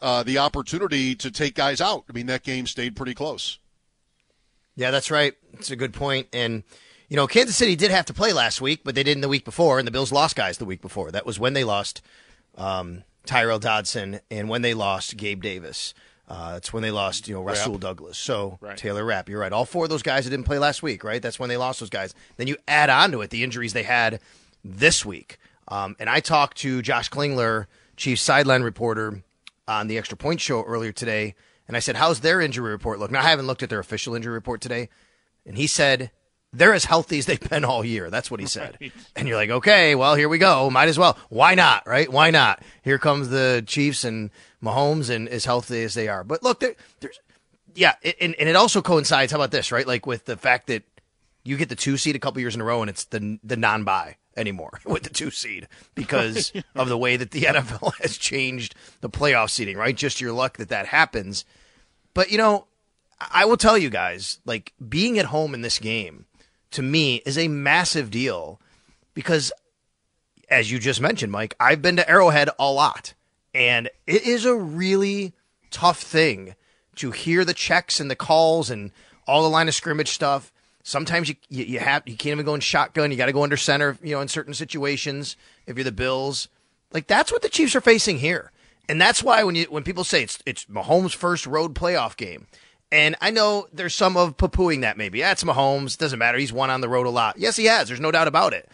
uh, 0.01 0.23
the 0.23 0.37
opportunity 0.37 1.15
to 1.15 1.31
take 1.31 1.55
guys 1.55 1.79
out. 1.79 2.03
I 2.09 2.13
mean, 2.13 2.25
that 2.27 2.43
game 2.43 2.67
stayed 2.67 2.95
pretty 2.95 3.13
close. 3.13 3.59
Yeah, 4.75 4.91
that's 4.91 5.11
right. 5.11 5.33
It's 5.53 5.71
a 5.71 5.75
good 5.75 5.93
point. 5.93 6.27
And, 6.33 6.63
you 7.09 7.15
know, 7.15 7.27
Kansas 7.27 7.55
City 7.55 7.75
did 7.75 7.91
have 7.91 8.05
to 8.07 8.13
play 8.13 8.33
last 8.33 8.59
week, 8.59 8.81
but 8.83 8.95
they 8.95 9.03
didn't 9.03 9.21
the 9.21 9.29
week 9.29 9.45
before, 9.45 9.77
and 9.77 9.87
the 9.87 9.91
Bills 9.91 10.11
lost 10.11 10.35
guys 10.35 10.57
the 10.57 10.65
week 10.65 10.81
before. 10.81 11.11
That 11.11 11.25
was 11.25 11.39
when 11.39 11.53
they 11.53 11.63
lost 11.63 12.01
um, 12.57 13.03
Tyrel 13.25 13.59
Dodson, 13.59 14.19
and 14.29 14.49
when 14.49 14.61
they 14.61 14.73
lost 14.73 15.17
Gabe 15.17 15.41
Davis. 15.41 15.93
Uh, 16.25 16.53
that's 16.53 16.71
when 16.71 16.81
they 16.81 16.89
lost, 16.89 17.27
you 17.27 17.35
know, 17.35 17.43
Rasul 17.43 17.77
Douglas. 17.77 18.17
So 18.17 18.57
right. 18.61 18.77
Taylor 18.77 19.03
Rapp, 19.03 19.27
you're 19.27 19.41
right. 19.41 19.51
All 19.51 19.65
four 19.65 19.83
of 19.83 19.89
those 19.89 20.01
guys 20.01 20.23
that 20.23 20.29
didn't 20.29 20.45
play 20.45 20.57
last 20.57 20.81
week, 20.81 21.03
right? 21.03 21.21
That's 21.21 21.37
when 21.37 21.49
they 21.49 21.57
lost 21.57 21.81
those 21.81 21.89
guys. 21.89 22.15
Then 22.37 22.47
you 22.47 22.55
add 22.65 22.89
on 22.89 23.11
to 23.11 23.21
it 23.21 23.29
the 23.29 23.43
injuries 23.43 23.73
they 23.73 23.83
had 23.83 24.21
this 24.63 25.05
week. 25.05 25.37
Um, 25.67 25.97
and 25.99 26.09
I 26.09 26.21
talked 26.21 26.57
to 26.59 26.81
Josh 26.81 27.09
Klingler, 27.09 27.65
chief 27.97 28.19
sideline 28.19 28.63
reporter, 28.63 29.21
on 29.67 29.87
the 29.87 29.97
Extra 29.97 30.17
Point 30.17 30.41
show 30.41 30.63
earlier 30.63 30.91
today, 30.91 31.35
and 31.67 31.77
I 31.77 31.79
said, 31.79 31.95
"How's 31.95 32.19
their 32.19 32.41
injury 32.41 32.71
report 32.71 32.99
look?" 32.99 33.11
Now 33.11 33.19
I 33.19 33.29
haven't 33.29 33.47
looked 33.47 33.63
at 33.63 33.69
their 33.69 33.79
official 33.79 34.15
injury 34.15 34.33
report 34.33 34.61
today, 34.61 34.89
and 35.45 35.57
he 35.57 35.67
said 35.67 36.11
they're 36.53 36.73
as 36.73 36.85
healthy 36.85 37.19
as 37.19 37.25
they've 37.25 37.49
been 37.49 37.65
all 37.65 37.83
year. 37.83 38.09
That's 38.09 38.29
what 38.29 38.39
he 38.39 38.45
said. 38.45 38.77
Right. 38.79 38.93
And 39.15 39.27
you're 39.27 39.37
like, 39.37 39.49
okay, 39.49 39.95
well, 39.95 40.15
here 40.15 40.29
we 40.29 40.37
go. 40.37 40.69
Might 40.69 40.87
as 40.87 40.99
well. 40.99 41.17
Why 41.29 41.55
not? 41.55 41.87
Right? 41.87 42.09
Why 42.09 42.29
not? 42.29 42.61
Here 42.83 42.99
comes 42.99 43.29
the 43.29 43.63
Chiefs 43.65 44.03
and 44.03 44.29
Mahomes 44.63 45.09
and 45.09 45.27
as 45.27 45.45
healthy 45.45 45.83
as 45.83 45.95
they 45.95 46.07
are. 46.07 46.23
But 46.23 46.43
look, 46.43 46.59
there, 46.59 46.75
there's, 46.99 47.19
yeah, 47.73 47.95
and, 48.21 48.35
and 48.35 48.47
it 48.47 48.55
also 48.55 48.81
coincides. 48.81 49.31
How 49.31 49.39
about 49.39 49.51
this, 49.51 49.71
right? 49.71 49.87
Like 49.87 50.05
with 50.05 50.25
the 50.25 50.37
fact 50.37 50.67
that 50.67 50.83
you 51.43 51.57
get 51.57 51.69
the 51.69 51.75
two 51.75 51.97
seed 51.97 52.15
a 52.15 52.19
couple 52.19 52.39
years 52.39 52.55
in 52.55 52.61
a 52.61 52.63
row 52.63 52.81
and 52.81 52.89
it's 52.89 53.05
the 53.05 53.39
the 53.43 53.57
non 53.57 53.83
bye 53.83 54.17
anymore 54.37 54.79
with 54.85 55.03
the 55.03 55.09
two 55.09 55.31
seed 55.31 55.67
because 55.95 56.53
of 56.75 56.87
the 56.87 56.97
way 56.97 57.17
that 57.17 57.31
the 57.31 57.41
NFL 57.43 57.99
has 58.01 58.17
changed 58.17 58.75
the 59.01 59.09
playoff 59.09 59.49
seeding, 59.49 59.77
right? 59.77 59.95
Just 59.95 60.21
your 60.21 60.31
luck 60.31 60.57
that 60.57 60.69
that 60.69 60.87
happens. 60.87 61.45
But, 62.13 62.31
you 62.31 62.37
know, 62.37 62.67
I 63.19 63.45
will 63.45 63.57
tell 63.57 63.77
you 63.77 63.89
guys, 63.89 64.39
like 64.45 64.73
being 64.87 65.17
at 65.17 65.25
home 65.25 65.53
in 65.53 65.61
this 65.61 65.79
game 65.79 66.25
to 66.73 66.81
me 66.81 67.21
is 67.25 67.37
a 67.37 67.47
massive 67.47 68.11
deal 68.11 68.59
because, 69.13 69.51
as 70.49 70.71
you 70.71 70.79
just 70.79 70.99
mentioned, 71.01 71.31
Mike, 71.31 71.55
I've 71.59 71.81
been 71.81 71.95
to 71.95 72.09
Arrowhead 72.09 72.49
a 72.59 72.71
lot, 72.71 73.13
and 73.53 73.89
it 74.05 74.23
is 74.23 74.45
a 74.45 74.55
really 74.55 75.33
tough 75.71 76.01
thing 76.01 76.55
to 76.95 77.11
hear 77.11 77.45
the 77.45 77.53
checks 77.53 77.99
and 77.99 78.09
the 78.09 78.15
calls 78.15 78.69
and 78.69 78.91
all 79.27 79.43
the 79.43 79.49
line 79.49 79.67
of 79.67 79.75
scrimmage 79.75 80.09
stuff. 80.09 80.51
Sometimes 80.83 81.29
you 81.29 81.35
you, 81.49 81.63
you 81.63 81.79
have 81.79 82.03
you 82.05 82.17
can't 82.17 82.33
even 82.33 82.45
go 82.45 82.55
in 82.55 82.59
shotgun. 82.59 83.11
You 83.11 83.17
got 83.17 83.27
to 83.27 83.33
go 83.33 83.43
under 83.43 83.57
center, 83.57 83.97
you 84.03 84.15
know, 84.15 84.21
in 84.21 84.27
certain 84.27 84.53
situations. 84.53 85.37
If 85.65 85.77
you're 85.77 85.83
the 85.85 85.91
Bills, 85.91 86.49
like 86.91 87.07
that's 87.07 87.31
what 87.31 87.41
the 87.41 87.49
Chiefs 87.49 87.75
are 87.75 87.81
facing 87.81 88.17
here, 88.17 88.51
and 88.89 88.99
that's 88.99 89.23
why 89.23 89.43
when 89.43 89.55
you 89.55 89.65
when 89.65 89.83
people 89.83 90.03
say 90.03 90.23
it's 90.23 90.39
it's 90.45 90.65
Mahomes' 90.65 91.15
first 91.15 91.45
road 91.45 91.73
playoff 91.75 92.17
game, 92.17 92.47
and 92.93 93.15
I 93.21 93.31
know 93.31 93.67
there's 93.73 93.95
some 93.95 94.15
of 94.15 94.37
poo-pooing 94.37 94.81
that 94.81 94.97
maybe. 94.97 95.19
That's 95.19 95.43
Mahomes. 95.43 95.97
Doesn't 95.97 96.19
matter. 96.19 96.37
He's 96.37 96.53
won 96.53 96.69
on 96.69 96.81
the 96.81 96.87
road 96.87 97.07
a 97.07 97.09
lot. 97.09 97.37
Yes, 97.39 97.55
he 97.55 97.65
has. 97.65 97.87
There's 97.87 97.99
no 97.99 98.11
doubt 98.11 98.27
about 98.27 98.53
it. 98.53 98.69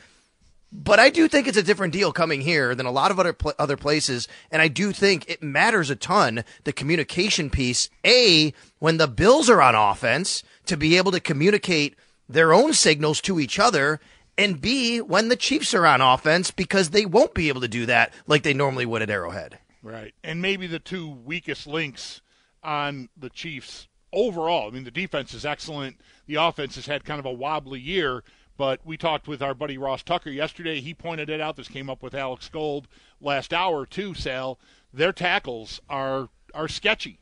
But 0.72 1.00
I 1.00 1.10
do 1.10 1.28
think 1.28 1.48
it's 1.48 1.58
a 1.58 1.64
different 1.64 1.94
deal 1.94 2.12
coming 2.12 2.42
here 2.42 2.76
than 2.76 2.86
a 2.86 2.92
lot 2.92 3.12
of 3.12 3.20
other 3.20 3.34
pl- 3.34 3.54
other 3.58 3.78
places, 3.78 4.28
and 4.52 4.62
I 4.62 4.68
do 4.68 4.92
think 4.92 5.28
it 5.28 5.42
matters 5.42 5.90
a 5.90 5.96
ton 5.96 6.44
the 6.66 6.74
communication 6.74 7.50
piece. 7.50 7.90
A 8.06 8.54
when 8.78 8.98
the 8.98 9.08
Bills 9.08 9.50
are 9.50 9.62
on 9.62 9.74
offense 9.74 10.44
to 10.66 10.78
be 10.78 10.98
able 10.98 11.12
to 11.14 11.20
communicate 11.20 11.96
their 12.28 12.54
own 12.54 12.74
signals 12.74 13.22
to 13.22 13.40
each 13.40 13.58
other, 13.58 14.00
and 14.38 14.62
B 14.62 15.02
when 15.02 15.30
the 15.30 15.36
Chiefs 15.36 15.74
are 15.74 15.88
on 15.88 16.02
offense 16.02 16.52
because 16.52 16.90
they 16.90 17.06
won't 17.06 17.34
be 17.34 17.48
able 17.48 17.62
to 17.62 17.68
do 17.68 17.88
that 17.88 18.14
like 18.28 18.44
they 18.44 18.54
normally 18.54 18.86
would 18.86 19.02
at 19.02 19.10
Arrowhead. 19.10 19.58
Right, 19.82 20.14
and 20.24 20.42
maybe 20.42 20.68
the 20.68 20.78
two 20.78 21.10
weakest 21.10 21.66
links 21.66 22.22
on 22.62 23.10
the 23.18 23.30
Chiefs 23.30 23.88
overall, 24.14 24.68
I 24.68 24.72
mean, 24.72 24.84
the 24.84 24.92
defense 24.92 25.34
is 25.34 25.46
excellent. 25.46 25.98
The 26.28 26.36
offense 26.36 26.76
has 26.76 26.86
had 26.88 27.06
kind 27.06 27.20
of 27.20 27.26
a 27.26 27.32
wobbly 27.32 27.80
year, 27.80 28.24
but 28.58 28.80
we 28.86 28.98
talked 28.98 29.28
with 29.28 29.42
our 29.42 29.54
buddy 29.54 29.78
Ross 29.78 30.04
Tucker 30.04 30.30
yesterday. 30.30 30.82
He 30.82 30.94
pointed 30.94 31.30
it 31.30 31.42
out. 31.42 31.56
This 31.56 31.68
came 31.68 31.90
up 31.90 32.04
with 32.04 32.14
Alex 32.14 32.50
Gold 32.50 32.88
last 33.22 33.54
hour 33.54 33.86
too. 33.86 34.14
Sal, 34.14 34.60
their 34.94 35.14
tackles 35.14 35.82
are 35.90 36.30
are 36.54 36.68
sketchy, 36.68 37.20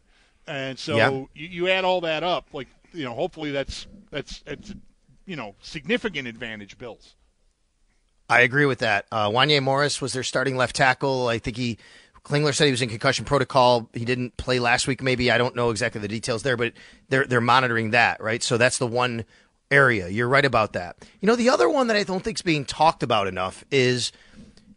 and 0.48 0.79
so 0.79 0.96
yeah. 0.96 1.10
you, 1.10 1.27
you 1.48 1.67
add 1.70 1.86
all 1.86 2.01
that 2.01 2.24
up, 2.24 2.48
like 2.53 2.67
you 2.94 3.03
know, 3.03 3.13
hopefully 3.13 3.51
that's 3.51 3.88
that's 4.10 4.44
it's 4.48 4.74
you 5.25 5.36
know 5.36 5.56
significant 5.62 6.27
advantage 6.27 6.77
Bills. 6.77 7.15
I 8.29 8.41
agree 8.41 8.65
with 8.65 8.79
that. 8.79 9.06
Uh, 9.12 9.29
Wanya 9.29 9.63
Morris 9.63 10.01
was 10.01 10.13
their 10.13 10.24
starting 10.24 10.58
left 10.58 10.75
tackle. 10.75 11.27
I 11.27 11.39
think 11.39 11.56
he 11.56 11.77
Klingler 12.27 12.53
said 12.53 12.65
he 12.65 12.72
was 12.72 12.81
in 12.81 12.89
concussion 12.89 13.24
protocol. 13.24 13.89
He 13.93 14.03
didn't 14.03 14.36
play 14.36 14.60
last 14.60 14.86
week. 14.86 15.01
Maybe 15.01 15.31
I 15.31 15.38
don't 15.38 15.55
know 15.55 15.69
exactly 15.69 16.01
the 16.01 16.10
details 16.10 16.43
there, 16.43 16.57
but 16.57 16.74
they're 17.07 17.25
they're 17.25 17.39
monitoring 17.39 17.91
that, 17.91 18.22
right? 18.22 18.43
So 18.43 18.57
that's 18.57 18.77
the 18.77 18.88
one 18.88 19.24
area. 19.72 20.10
You're 20.10 20.27
right 20.27 20.43
about 20.46 20.74
that. 20.74 20.98
You 21.22 21.27
know, 21.27 21.38
the 21.38 21.50
other 21.50 21.69
one 21.69 21.88
that 21.88 21.96
I 21.96 22.03
don't 22.03 22.24
think 22.24 22.38
is 22.38 22.41
being 22.41 22.65
talked 22.65 23.01
about 23.01 23.27
enough 23.27 23.63
is 23.72 24.12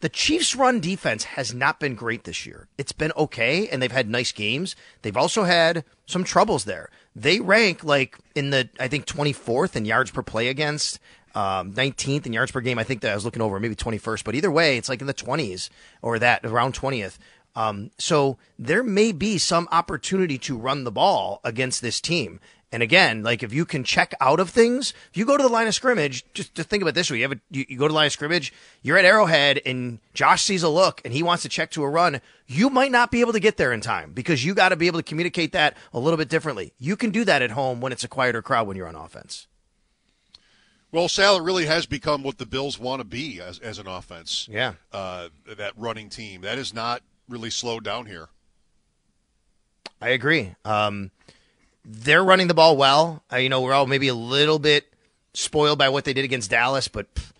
the 0.00 0.08
Chiefs' 0.08 0.54
run 0.54 0.80
defense 0.80 1.24
has 1.24 1.52
not 1.52 1.80
been 1.80 1.94
great 1.94 2.24
this 2.24 2.46
year. 2.46 2.68
It's 2.78 2.92
been 2.92 3.12
okay, 3.16 3.68
and 3.68 3.82
they've 3.82 3.92
had 3.92 4.08
nice 4.08 4.32
games. 4.32 4.76
They've 5.02 5.16
also 5.16 5.42
had 5.44 5.84
some 6.06 6.24
troubles 6.24 6.64
there. 6.64 6.88
they 7.16 7.40
rank 7.40 7.82
like 7.82 8.16
in 8.36 8.50
the 8.50 8.68
I 8.78 8.86
think 8.86 9.06
24th 9.06 9.74
in 9.74 9.84
yards 9.84 10.10
per 10.12 10.22
play 10.22 10.48
against. 10.48 11.00
Um, 11.32 11.72
19th 11.74 12.26
in 12.26 12.32
yards 12.32 12.50
per 12.50 12.60
game. 12.60 12.76
I 12.76 12.82
think 12.82 13.02
that 13.02 13.12
I 13.12 13.14
was 13.14 13.24
looking 13.24 13.40
over 13.40 13.60
maybe 13.60 13.76
21st, 13.76 14.24
but 14.24 14.34
either 14.34 14.50
way, 14.50 14.76
it's 14.76 14.88
like 14.88 15.00
in 15.00 15.06
the 15.06 15.14
20s 15.14 15.70
or 16.02 16.18
that 16.18 16.44
around 16.44 16.74
20th. 16.74 17.18
Um, 17.56 17.90
so 17.98 18.38
there 18.58 18.82
may 18.82 19.12
be 19.12 19.38
some 19.38 19.68
opportunity 19.72 20.38
to 20.38 20.56
run 20.56 20.84
the 20.84 20.92
ball 20.92 21.40
against 21.44 21.82
this 21.82 22.00
team. 22.00 22.40
And 22.72 22.84
again, 22.84 23.24
like 23.24 23.42
if 23.42 23.52
you 23.52 23.64
can 23.64 23.82
check 23.82 24.14
out 24.20 24.38
of 24.38 24.50
things, 24.50 24.94
if 25.10 25.16
you 25.16 25.24
go 25.24 25.36
to 25.36 25.42
the 25.42 25.48
line 25.48 25.66
of 25.66 25.74
scrimmage, 25.74 26.24
just 26.34 26.54
to 26.54 26.62
think 26.62 26.82
about 26.82 26.94
this 26.94 27.10
way, 27.10 27.16
you 27.16 27.24
have 27.24 27.32
a, 27.32 27.40
you, 27.50 27.64
you 27.68 27.76
go 27.76 27.88
to 27.88 27.92
the 27.92 27.96
line 27.96 28.06
of 28.06 28.12
scrimmage, 28.12 28.52
you're 28.82 28.96
at 28.96 29.04
Arrowhead 29.04 29.60
and 29.66 29.98
Josh 30.14 30.42
sees 30.42 30.62
a 30.62 30.68
look 30.68 31.00
and 31.04 31.12
he 31.12 31.24
wants 31.24 31.42
to 31.42 31.48
check 31.48 31.72
to 31.72 31.82
a 31.82 31.90
run. 31.90 32.20
You 32.46 32.70
might 32.70 32.92
not 32.92 33.10
be 33.10 33.22
able 33.22 33.32
to 33.32 33.40
get 33.40 33.56
there 33.56 33.72
in 33.72 33.80
time 33.80 34.12
because 34.12 34.44
you 34.44 34.54
got 34.54 34.68
to 34.68 34.76
be 34.76 34.86
able 34.86 35.00
to 35.00 35.04
communicate 35.04 35.50
that 35.52 35.76
a 35.92 35.98
little 35.98 36.16
bit 36.16 36.28
differently. 36.28 36.72
You 36.78 36.96
can 36.96 37.10
do 37.10 37.24
that 37.24 37.42
at 37.42 37.50
home 37.50 37.80
when 37.80 37.90
it's 37.90 38.04
a 38.04 38.08
quieter 38.08 38.40
crowd 38.40 38.68
when 38.68 38.76
you're 38.76 38.88
on 38.88 38.94
offense. 38.94 39.48
Well, 40.92 41.08
Sal, 41.08 41.36
it 41.36 41.42
really 41.42 41.66
has 41.66 41.86
become 41.86 42.22
what 42.22 42.38
the 42.38 42.46
Bills 42.46 42.78
want 42.78 43.00
to 43.00 43.04
be 43.04 43.40
as, 43.40 43.58
as 43.60 43.78
an 43.78 43.86
offense. 43.86 44.48
Yeah. 44.50 44.74
Uh, 44.92 45.28
that 45.46 45.72
running 45.76 46.08
team. 46.08 46.40
That 46.40 46.58
is 46.58 46.74
not 46.74 47.02
really 47.30 47.50
slowed 47.50 47.84
down 47.84 48.06
here. 48.06 48.28
I 50.02 50.10
agree. 50.10 50.54
Um, 50.64 51.10
they're 51.84 52.24
running 52.24 52.48
the 52.48 52.54
ball 52.54 52.76
well. 52.76 53.22
Uh, 53.32 53.36
you 53.36 53.48
know, 53.48 53.60
we're 53.60 53.72
all 53.72 53.86
maybe 53.86 54.08
a 54.08 54.14
little 54.14 54.58
bit 54.58 54.92
spoiled 55.34 55.78
by 55.78 55.88
what 55.88 56.04
they 56.04 56.12
did 56.12 56.24
against 56.24 56.50
Dallas, 56.50 56.88
but 56.88 57.14
pff, 57.14 57.32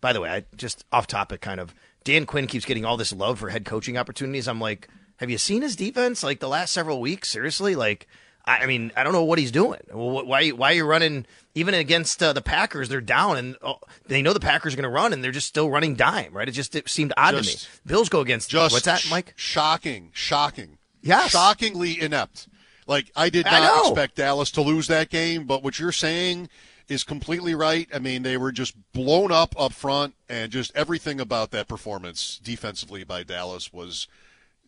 by 0.00 0.12
the 0.12 0.20
way, 0.20 0.30
I 0.30 0.44
just 0.56 0.84
off 0.92 1.06
topic 1.06 1.40
kind 1.40 1.60
of 1.60 1.74
Dan 2.04 2.26
Quinn 2.26 2.46
keeps 2.46 2.64
getting 2.64 2.84
all 2.84 2.96
this 2.96 3.12
love 3.12 3.38
for 3.38 3.50
head 3.50 3.64
coaching 3.64 3.96
opportunities. 3.98 4.48
I'm 4.48 4.60
like, 4.60 4.88
have 5.16 5.30
you 5.30 5.38
seen 5.38 5.62
his 5.62 5.76
defense 5.76 6.22
like 6.22 6.40
the 6.40 6.48
last 6.48 6.72
several 6.72 7.00
weeks? 7.00 7.28
Seriously, 7.30 7.74
like, 7.74 8.06
I, 8.44 8.58
I 8.58 8.66
mean, 8.66 8.92
I 8.96 9.04
don't 9.04 9.12
know 9.12 9.24
what 9.24 9.38
he's 9.38 9.50
doing. 9.50 9.80
Why 9.92 10.50
why 10.50 10.70
are 10.70 10.74
you 10.74 10.84
running 10.84 11.26
even 11.54 11.74
against 11.74 12.22
uh, 12.22 12.32
the 12.32 12.42
Packers? 12.42 12.88
They're 12.88 13.00
down 13.00 13.36
and 13.36 13.56
oh, 13.62 13.78
they 14.06 14.22
know 14.22 14.32
the 14.32 14.40
Packers 14.40 14.74
are 14.74 14.76
going 14.76 14.84
to 14.84 14.88
run, 14.88 15.12
and 15.12 15.22
they're 15.22 15.32
just 15.32 15.48
still 15.48 15.70
running 15.70 15.94
dime. 15.94 16.32
Right? 16.32 16.48
It 16.48 16.52
just 16.52 16.74
it 16.74 16.88
seemed 16.88 17.12
odd 17.16 17.34
Just- 17.34 17.64
to 17.64 17.68
me. 17.68 17.80
Bills 17.86 18.08
go 18.08 18.20
against 18.20 18.50
Just 18.50 18.72
what's 18.72 18.84
that, 18.86 19.06
Mike? 19.10 19.34
Shocking, 19.36 20.10
shocking. 20.12 20.78
Yes. 21.02 21.30
shockingly 21.30 22.00
inept. 22.00 22.48
Like 22.86 23.10
I 23.14 23.30
did 23.30 23.46
not 23.46 23.62
know. 23.62 23.90
expect 23.90 24.16
Dallas 24.16 24.50
to 24.52 24.62
lose 24.62 24.88
that 24.88 25.10
game, 25.10 25.44
but 25.44 25.62
what 25.62 25.78
you're 25.78 25.92
saying 25.92 26.48
is 26.88 27.04
completely 27.04 27.54
right. 27.54 27.88
I 27.94 28.00
mean, 28.00 28.22
they 28.24 28.36
were 28.36 28.50
just 28.50 28.74
blown 28.92 29.30
up 29.30 29.54
up 29.58 29.72
front, 29.72 30.14
and 30.28 30.50
just 30.50 30.74
everything 30.74 31.20
about 31.20 31.52
that 31.52 31.68
performance 31.68 32.40
defensively 32.42 33.04
by 33.04 33.22
Dallas 33.22 33.72
was 33.72 34.08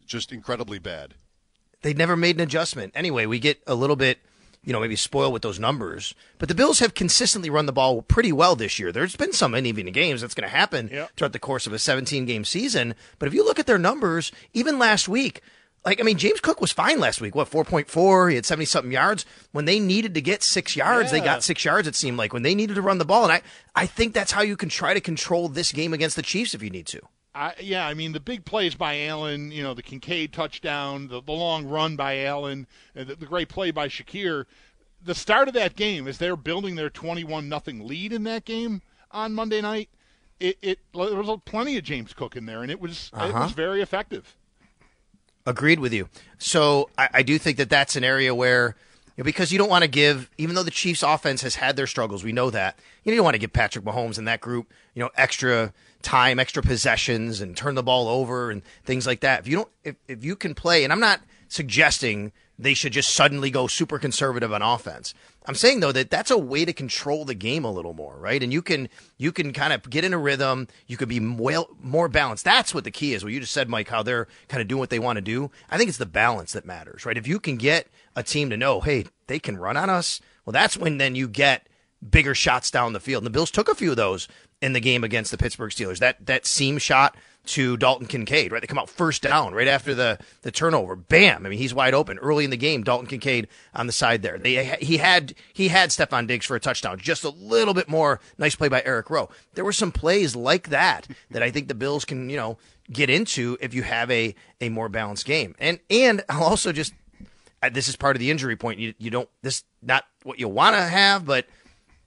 just 0.07 0.31
incredibly 0.33 0.79
bad. 0.79 1.15
They 1.83 1.95
never 1.95 2.17
made 2.17 2.37
an 2.37 2.43
adjustment. 2.43 2.93
Anyway, 2.95 3.27
we 3.27 3.39
get 3.39 3.61
a 3.67 3.75
little 3.75 3.97
bit, 3.97 4.19
you 4.65 4.73
know, 4.73 4.81
maybe 4.81 4.97
spoiled 4.97 5.33
with 5.33 5.43
those 5.43 5.59
numbers. 5.59 6.15
But 6.39 6.49
the 6.49 6.55
Bills 6.55 6.79
have 6.79 6.95
consistently 6.95 7.51
run 7.51 7.67
the 7.67 7.73
ball 7.73 8.03
pretty 8.03 8.33
well 8.33 8.55
this 8.57 8.79
year. 8.79 8.93
There's 8.93 9.17
been 9.17 9.33
some 9.33 9.55
uneven 9.55 9.87
games 9.93 10.21
that's 10.21 10.35
going 10.35 10.49
to 10.49 10.55
happen 10.57 10.89
Yep. 10.93 11.11
throughout 11.17 11.33
the 11.33 11.39
course 11.39 11.67
of 11.67 11.73
a 11.73 11.79
17 11.79 12.25
game 12.25 12.45
season. 12.45 12.95
But 13.19 13.27
if 13.27 13.35
you 13.35 13.45
look 13.45 13.59
at 13.59 13.67
their 13.67 13.79
numbers, 13.79 14.31
even 14.55 14.79
last 14.79 15.09
week, 15.09 15.41
like, 15.85 15.99
I 15.99 16.05
mean, 16.05 16.17
James 16.17 16.39
Cook 16.41 16.61
was 16.61 16.71
fine 16.71 17.01
last 17.01 17.21
week. 17.21 17.35
What, 17.35 17.51
4.4? 17.51 18.29
He 18.31 18.37
had 18.37 18.47
70 18.47 18.67
something 18.67 18.93
yards. 18.93 19.27
When 19.51 19.65
they 19.65 19.81
needed 19.81 20.15
to 20.15 20.21
get 20.21 20.45
six 20.45 20.77
yards, 20.77 21.11
they 21.11 21.21
got 21.21 21.43
six 21.43 21.65
yards, 21.65 21.89
it 21.89 21.97
seemed 21.97 22.19
like, 22.19 22.33
when 22.33 22.43
they 22.45 22.55
needed 22.55 22.75
to 22.75 22.83
run 22.83 22.99
the 22.99 23.05
ball. 23.05 23.25
And 23.25 23.33
I, 23.33 23.43
I 23.75 23.87
think 23.87 24.15
that's 24.15 24.31
how 24.31 24.43
you 24.43 24.57
can 24.57 24.69
try 24.69 24.95
to 24.95 25.01
control 25.01 25.49
this 25.49 25.73
game 25.73 25.93
against 25.93 26.15
the 26.15 26.23
Chiefs 26.23 26.55
if 26.55 26.63
you 26.63 26.71
need 26.71 26.87
to. 26.87 27.01
I, 27.35 27.55
yeah, 27.61 27.87
I 27.87 27.95
mean 27.95 28.13
the 28.13 28.21
big 28.21 28.45
plays 28.45 28.75
by 28.75 29.01
Allen, 29.07 29.51
you 29.53 29.63
know, 29.63 29.73
the 29.75 29.83
Kincaid 29.83 30.33
touchdown, 30.33 31.09
the, 31.09 31.23
the 31.23 31.33
long 31.33 31.65
run 31.67 31.97
by 31.97 32.23
Allen, 32.25 32.67
and 32.95 33.09
the, 33.09 33.15
the 33.17 33.27
great 33.27 33.49
play 33.49 33.71
by 33.71 33.89
Shakir. 33.89 34.45
The 35.05 35.15
start 35.15 35.49
of 35.49 35.55
that 35.55 35.75
game, 35.75 36.07
as 36.07 36.19
they're 36.19 36.37
building 36.37 36.75
their 36.77 36.91
twenty-one 36.91 37.49
nothing 37.49 37.87
lead 37.87 38.13
in 38.13 38.25
that 38.25 38.45
game 38.45 38.83
on 39.11 39.33
Monday 39.35 39.61
night, 39.61 39.89
it, 40.39 40.59
it 40.63 40.79
there 40.95 41.15
was 41.17 41.41
plenty 41.45 41.77
of 41.79 41.85
James 41.85 42.13
Cook 42.13 42.37
in 42.37 42.47
there, 42.47 42.63
and 42.63 42.71
it 42.71 42.81
was 42.81 43.11
it 43.15 43.19
Uh-huh. 43.19 43.43
was 43.45 43.53
very 43.53 43.81
effective. 43.81 44.37
Agreed 45.45 45.81
with 45.81 45.93
you. 45.93 46.09
So 46.39 46.89
I, 46.97 47.09
I 47.15 47.23
do 47.23 47.37
think 47.39 47.57
that 47.57 47.69
that's 47.69 47.97
an 47.97 48.05
area 48.05 48.33
where, 48.35 48.77
you 49.17 49.23
know, 49.23 49.25
because 49.25 49.53
you 49.53 49.59
don't 49.59 49.69
want 49.69 49.83
to 49.83 49.89
give, 49.89 50.31
even 50.39 50.55
though 50.55 50.63
the 50.63 50.71
Chiefs' 50.71 51.03
offense 51.03 51.43
has 51.43 51.57
had 51.57 51.77
their 51.77 51.87
struggles, 51.87 52.25
we 52.25 52.33
know 52.33 52.51
that 52.51 52.79
you 53.05 53.15
don't 53.15 53.25
want 53.25 53.35
to 53.35 53.39
give 53.39 53.53
Patrick 53.53 53.85
Mahomes 53.85 54.19
and 54.19 54.27
that 54.27 54.41
group, 54.41 54.73
you 54.95 55.03
know, 55.03 55.11
extra 55.17 55.73
time, 56.03 56.39
extra 56.39 56.63
possessions, 56.63 57.41
and 57.41 57.57
turn 57.57 57.75
the 57.75 57.83
ball 57.83 58.09
over 58.09 58.51
and 58.51 58.63
things 58.85 59.07
like 59.07 59.21
that. 59.21 59.41
If 59.41 59.49
you 59.49 59.57
don't, 59.57 59.69
if 59.85 59.97
if 60.09 60.25
you 60.25 60.37
can 60.37 60.55
play, 60.55 60.85
and 60.85 60.93
I'm 60.93 61.01
not 61.01 61.21
suggesting 61.53 62.33
they 62.59 62.75
should 62.75 62.93
just 62.93 63.11
suddenly 63.11 63.51
go 63.51 63.67
super 63.67 63.99
conservative 63.99 64.53
on 64.53 64.63
offense. 64.63 65.15
I'm 65.47 65.55
saying 65.55 65.81
though 65.81 65.93
that 65.93 66.11
that's 66.11 66.31
a 66.31 66.39
way 66.39 66.65
to 66.65 66.73
control 66.73 67.25
the 67.25 67.35
game 67.35 67.65
a 67.65 67.71
little 67.71 67.93
more, 67.93 68.17
right? 68.17 68.43
And 68.43 68.53
you 68.53 68.63
can 68.63 68.89
you 69.19 69.33
can 69.33 69.53
kind 69.53 69.73
of 69.73 69.89
get 69.91 70.05
in 70.05 70.15
a 70.15 70.19
rhythm. 70.19 70.69
You 70.87 70.97
could 70.97 71.09
be 71.09 71.21
well, 71.21 71.69
more 71.81 72.09
balanced. 72.09 72.45
That's 72.45 72.75
what 72.75 72.85
the 72.85 72.91
key 72.91 73.13
is. 73.13 73.23
What 73.23 73.33
you 73.33 73.41
just 73.41 73.53
said, 73.53 73.69
Mike, 73.69 73.89
how 73.89 74.03
they're 74.03 74.29
kind 74.49 74.63
of 74.63 74.69
doing 74.69 74.79
what 74.79 74.91
they 74.91 74.99
want 74.99 75.17
to 75.17 75.23
do. 75.23 75.51
I 75.71 75.77
think 75.77 75.89
it's 75.89 75.99
the 75.99 76.07
balance 76.07 76.53
that 76.53 76.65
matters, 76.65 77.05
right? 77.05 77.19
If 77.19 77.27
you 77.27 77.39
can 77.39 77.57
get 77.57 77.89
a 78.17 78.23
team 78.23 78.51
to 78.51 78.57
know, 78.57 78.81
hey, 78.81 79.07
they 79.27 79.39
can 79.39 79.57
run 79.59 79.77
on 79.77 79.91
us. 79.91 80.21
Well, 80.47 80.53
that's 80.53 80.77
when 80.77 80.99
then 80.99 81.15
you 81.15 81.29
get 81.29 81.69
bigger 82.09 82.35
shots 82.35 82.71
down 82.71 82.93
the 82.93 83.01
field. 83.01 83.23
And 83.23 83.27
the 83.27 83.37
Bills 83.37 83.51
took 83.51 83.69
a 83.69 83.75
few 83.75 83.91
of 83.91 83.97
those 83.97 84.29
in 84.63 84.73
the 84.73 84.81
game 84.81 85.05
against 85.05 85.31
the 85.31 85.37
Pittsburgh 85.37 85.71
Steelers. 85.71 85.99
That 85.99 86.25
that 86.25 86.47
seam 86.47 86.79
shot 86.79 87.17
to 87.45 87.77
Dalton 87.77 88.07
Kincaid, 88.07 88.53
right? 88.53 88.61
They 88.61 88.69
come 88.69 88.79
out 88.79 88.89
first 88.89 89.21
down 89.21 89.53
right 89.53 89.67
after 89.67 89.95
the 89.95 90.19
the 90.43 90.53
turnover. 90.53 90.95
Bam! 90.95 91.45
I 91.45 91.49
mean, 91.49 91.59
he's 91.59 91.75
wide 91.75 91.93
open 91.93 92.19
early 92.19 92.45
in 92.45 92.51
the 92.51 92.57
game. 92.57 92.85
Dalton 92.85 93.09
Kincaid 93.09 93.49
on 93.75 93.87
the 93.87 93.93
side 93.93 94.23
there. 94.23 94.39
They 94.39 94.77
he 94.81 94.99
had 94.99 95.35
he 95.53 95.69
had 95.69 95.91
Stefon 95.91 96.29
Diggs 96.29 96.47
for 96.47 96.57
a 96.57 96.61
touchdown. 96.61 96.99
Just 96.99 97.25
a 97.25 97.31
little 97.31 97.75
bit 97.75 97.89
more 97.89 98.21
nice 98.39 98.55
play 98.55 98.69
by 98.69 98.83
Eric 98.87 99.11
Rowe. 99.11 99.29
There 99.55 99.65
were 99.65 99.73
some 99.73 99.93
plays 99.93 100.37
like 100.37 100.69
that 100.71 101.09
that 101.33 101.43
I 101.43 101.51
think 101.51 101.69
the 101.69 101.75
Bills 101.75 102.05
can 102.05 102.31
you 102.31 102.37
know 102.37 102.57
get 102.91 103.11
into 103.11 103.59
if 103.61 103.75
you 103.75 103.83
have 103.83 104.11
a 104.11 104.35
a 104.61 104.69
more 104.69 104.89
balanced 104.89 105.27
game. 105.27 105.57
And 105.59 105.81
and 105.91 106.23
I'll 106.29 106.45
also 106.45 106.71
just 106.71 106.95
uh, 107.61 107.71
this 107.71 107.89
is 107.89 107.97
part 107.97 108.15
of 108.15 108.21
the 108.21 108.31
injury 108.31 108.57
point. 108.57 108.79
You 108.79 108.95
you 108.99 109.11
don't 109.11 109.29
this 109.43 109.65
not 109.83 110.05
what 110.23 110.39
you 110.39 110.49
want 110.49 110.77
to 110.77 110.83
have, 110.83 111.27
but 111.27 111.47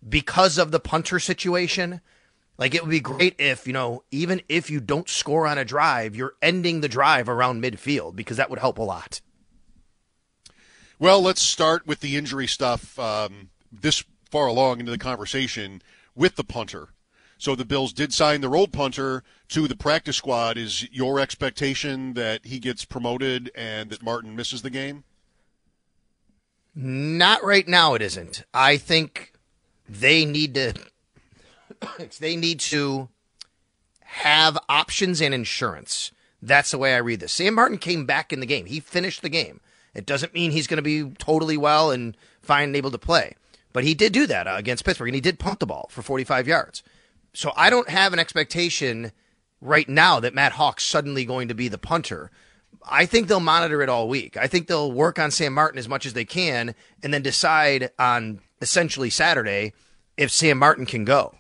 because 0.08 0.58
of 0.58 0.72
the 0.72 0.80
punter 0.80 1.20
situation, 1.20 2.00
like 2.58 2.74
it 2.74 2.82
would 2.82 2.92
be 2.92 3.00
great 3.00 3.36
if, 3.40 3.68
you 3.68 3.74
know, 3.74 4.04
even 4.12 4.42
if 4.48 4.70
you 4.70 4.80
don't 4.80 5.10
score 5.10 5.46
on 5.46 5.58
a 5.58 5.66
drive, 5.66 6.16
you're 6.16 6.36
ending 6.42 6.82
the 6.82 6.88
drive 6.88 7.28
around 7.28 7.62
midfield 7.62 8.16
because 8.16 8.38
that 8.38 8.50
would 8.50 8.60
help 8.60 8.78
a 8.78 8.84
lot. 8.84 9.22
Well, 10.98 11.22
let's 11.22 11.42
start 11.42 11.86
with 11.86 12.00
the 12.00 12.16
injury 12.16 12.48
stuff 12.48 12.98
um, 12.98 13.50
this 13.72 14.04
far 14.32 14.48
along 14.48 14.80
into 14.80 14.92
the 14.92 14.98
conversation 14.98 15.82
with 16.16 16.38
the 16.38 16.44
punter. 16.44 16.90
So 17.38 17.54
the 17.54 17.66
Bills 17.66 17.92
did 17.92 18.14
sign 18.14 18.40
their 18.40 18.56
old 18.56 18.72
punter 18.72 19.24
to 19.50 19.68
the 19.68 19.76
practice 19.76 20.16
squad. 20.16 20.58
Is 20.58 20.90
your 20.92 21.20
expectation 21.20 22.14
that 22.14 22.46
he 22.46 22.60
gets 22.60 22.86
promoted 22.86 23.52
and 23.54 23.90
that 23.90 24.02
Martin 24.02 24.38
misses 24.38 24.62
the 24.62 24.70
game? 24.70 25.04
Not 26.74 27.44
right 27.44 27.68
now 27.68 27.94
it 27.94 28.02
isn't. 28.02 28.44
I 28.54 28.78
think 28.78 29.34
they 29.88 30.26
need 30.26 30.54
to 30.56 30.74
they 32.20 32.36
need 32.36 32.60
to 32.62 33.10
have 34.02 34.58
options 34.70 35.22
and 35.22 35.34
insurance. 35.34 36.12
That's 36.42 36.72
the 36.72 36.78
way 36.78 36.94
I 36.94 37.00
read 37.00 37.20
this. 37.20 37.34
Sam 37.34 37.56
Martin 37.56 37.78
came 37.78 38.06
back 38.06 38.32
in 38.32 38.40
the 38.40 38.46
game. 38.46 38.66
He 38.66 38.80
finished 38.80 39.22
the 39.22 39.30
game. 39.30 39.62
It 39.94 40.06
doesn't 40.06 40.34
mean 40.34 40.52
he's 40.52 40.68
going 40.68 40.78
to 40.78 40.84
be 40.84 41.12
totally 41.18 41.58
well 41.58 41.92
and 41.92 42.16
fine 42.42 42.66
and 42.66 42.76
able 42.76 42.92
to 42.92 42.98
play. 42.98 43.36
But 43.74 43.84
he 43.84 43.94
did 43.94 44.14
do 44.14 44.28
that 44.28 44.48
uh, 44.48 44.56
against 44.58 44.86
Pittsburgh, 44.86 45.10
and 45.10 45.16
he 45.16 45.22
did 45.22 45.40
punt 45.40 45.60
the 45.60 45.66
ball 45.66 45.88
for 45.90 46.02
45 46.02 46.48
yards. 46.48 46.84
So 47.34 47.52
I 47.58 47.70
don't 47.70 47.90
have 47.90 48.14
an 48.14 48.20
expectation 48.20 49.12
right 49.60 49.90
now 49.90 50.20
that 50.20 50.34
Matt 50.34 50.54
Haack's 50.54 50.86
suddenly 50.86 51.26
going 51.26 51.48
to 51.48 51.54
be 51.54 51.68
the 51.68 51.78
punter. 51.78 52.32
I 52.88 53.06
think 53.06 53.28
they'll 53.28 53.40
monitor 53.40 53.82
it 53.82 53.90
all 53.90 54.08
week. 54.08 54.38
I 54.38 54.48
think 54.48 54.68
they'll 54.68 54.92
work 54.92 55.18
on 55.18 55.32
Sam 55.32 55.54
Martin 55.54 55.80
as 55.80 55.90
much 55.90 56.06
as 56.06 56.14
they 56.14 56.26
can 56.26 56.76
and 57.04 57.14
then 57.14 57.22
decide 57.22 57.92
on 57.98 58.40
essentially 58.62 59.10
Saturday 59.10 59.74
if 60.18 60.32
Sam 60.32 60.58
Martin 60.58 60.86
can 60.86 61.04
go. 61.04 61.36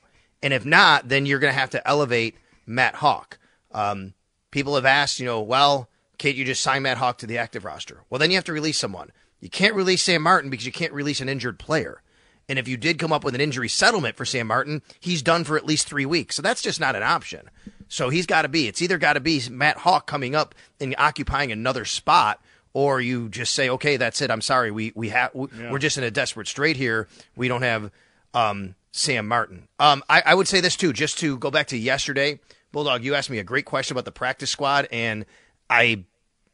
And 0.45 0.53
if 0.53 0.63
not, 0.63 1.09
then 1.09 1.25
you're 1.25 1.39
going 1.39 1.51
to 1.51 1.59
have 1.59 1.71
to 1.71 1.87
elevate 1.87 2.35
Matt 2.67 2.93
Haack. 2.97 3.39
Um, 3.71 4.13
people 4.51 4.75
have 4.75 4.85
asked, 4.85 5.19
you 5.19 5.25
know, 5.25 5.41
well, 5.41 5.89
can't 6.19 6.35
you 6.35 6.45
just 6.45 6.61
sign 6.61 6.83
Matt 6.83 6.99
Haack 6.99 7.17
to 7.17 7.25
the 7.25 7.39
active 7.39 7.65
roster? 7.65 8.03
Well, 8.11 8.19
then 8.19 8.29
you 8.29 8.37
have 8.37 8.45
to 8.45 8.53
release 8.53 8.77
someone. 8.77 9.11
You 9.39 9.49
can't 9.49 9.73
release 9.73 10.03
Sam 10.03 10.21
Martin 10.21 10.51
because 10.51 10.67
you 10.67 10.71
can't 10.71 10.93
release 10.93 11.19
an 11.19 11.29
injured 11.29 11.57
player. 11.57 12.03
And 12.47 12.59
if 12.59 12.67
you 12.67 12.77
did 12.77 12.99
come 12.99 13.11
up 13.11 13.23
with 13.23 13.33
an 13.33 13.41
injury 13.41 13.67
settlement 13.67 14.17
for 14.17 14.23
Sam 14.23 14.45
Martin, 14.45 14.83
he's 14.99 15.23
done 15.23 15.45
for 15.45 15.57
at 15.57 15.65
least 15.65 15.87
three 15.87 16.05
weeks. 16.05 16.35
So 16.35 16.43
that's 16.43 16.61
just 16.61 16.79
not 16.79 16.95
an 16.95 17.01
option. 17.01 17.49
So 17.87 18.09
he's 18.09 18.27
got 18.27 18.43
to 18.43 18.47
be, 18.47 18.67
it's 18.67 18.83
either 18.83 18.99
got 18.99 19.13
to 19.13 19.19
be 19.19 19.41
Matt 19.49 19.79
Haack 19.79 20.05
coming 20.05 20.35
up 20.35 20.53
and 20.79 20.93
occupying 20.99 21.51
another 21.51 21.85
spot, 21.85 22.39
or 22.71 23.01
you 23.01 23.29
just 23.29 23.53
say, 23.53 23.67
okay, 23.69 23.97
that's 23.97 24.21
it. 24.21 24.29
I'm 24.29 24.41
sorry. 24.41 24.69
We, 24.69 24.91
we 24.93 25.09
have, 25.09 25.31
we're 25.33 25.79
just 25.79 25.97
in 25.97 26.03
a 26.03 26.11
desperate 26.11 26.47
strait 26.47 26.77
here. 26.77 27.07
We 27.35 27.47
don't 27.47 27.63
have, 27.63 27.89
um, 28.35 28.75
Sam 28.95 29.27
Martin. 29.27 29.67
Um, 29.77 30.03
I, 30.09 30.23
I 30.25 30.35
would 30.35 30.47
say 30.47 30.61
this 30.61 30.77
too, 30.77 30.93
just 30.93 31.19
to 31.19 31.37
go 31.37 31.51
back 31.51 31.67
to 31.67 31.77
yesterday. 31.77 32.39
Bulldog, 32.71 33.03
you 33.03 33.13
asked 33.13 33.29
me 33.29 33.39
a 33.39 33.43
great 33.43 33.65
question 33.65 33.93
about 33.93 34.05
the 34.05 34.11
practice 34.11 34.49
squad, 34.49 34.87
and 34.89 35.25
I 35.69 36.05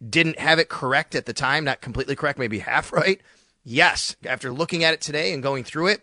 didn't 0.07 0.39
have 0.39 0.57
it 0.57 0.67
correct 0.67 1.13
at 1.13 1.27
the 1.27 1.33
time, 1.33 1.63
not 1.63 1.81
completely 1.81 2.15
correct, 2.15 2.39
maybe 2.39 2.59
half 2.59 2.91
right. 2.93 3.21
yes, 3.63 4.15
after 4.25 4.51
looking 4.51 4.83
at 4.83 4.95
it 4.95 5.01
today 5.01 5.33
and 5.33 5.43
going 5.43 5.63
through 5.63 5.87
it, 5.87 6.01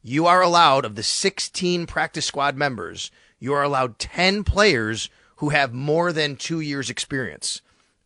you 0.00 0.26
are 0.26 0.40
allowed 0.40 0.84
of 0.84 0.94
the 0.94 1.02
16 1.02 1.86
practice 1.86 2.24
squad 2.24 2.56
members, 2.56 3.10
you 3.40 3.52
are 3.52 3.64
allowed 3.64 3.98
10 3.98 4.44
players 4.44 5.10
who 5.36 5.48
have 5.48 5.74
more 5.74 6.12
than 6.12 6.36
two 6.36 6.60
years 6.60 6.88
experience. 6.88 7.62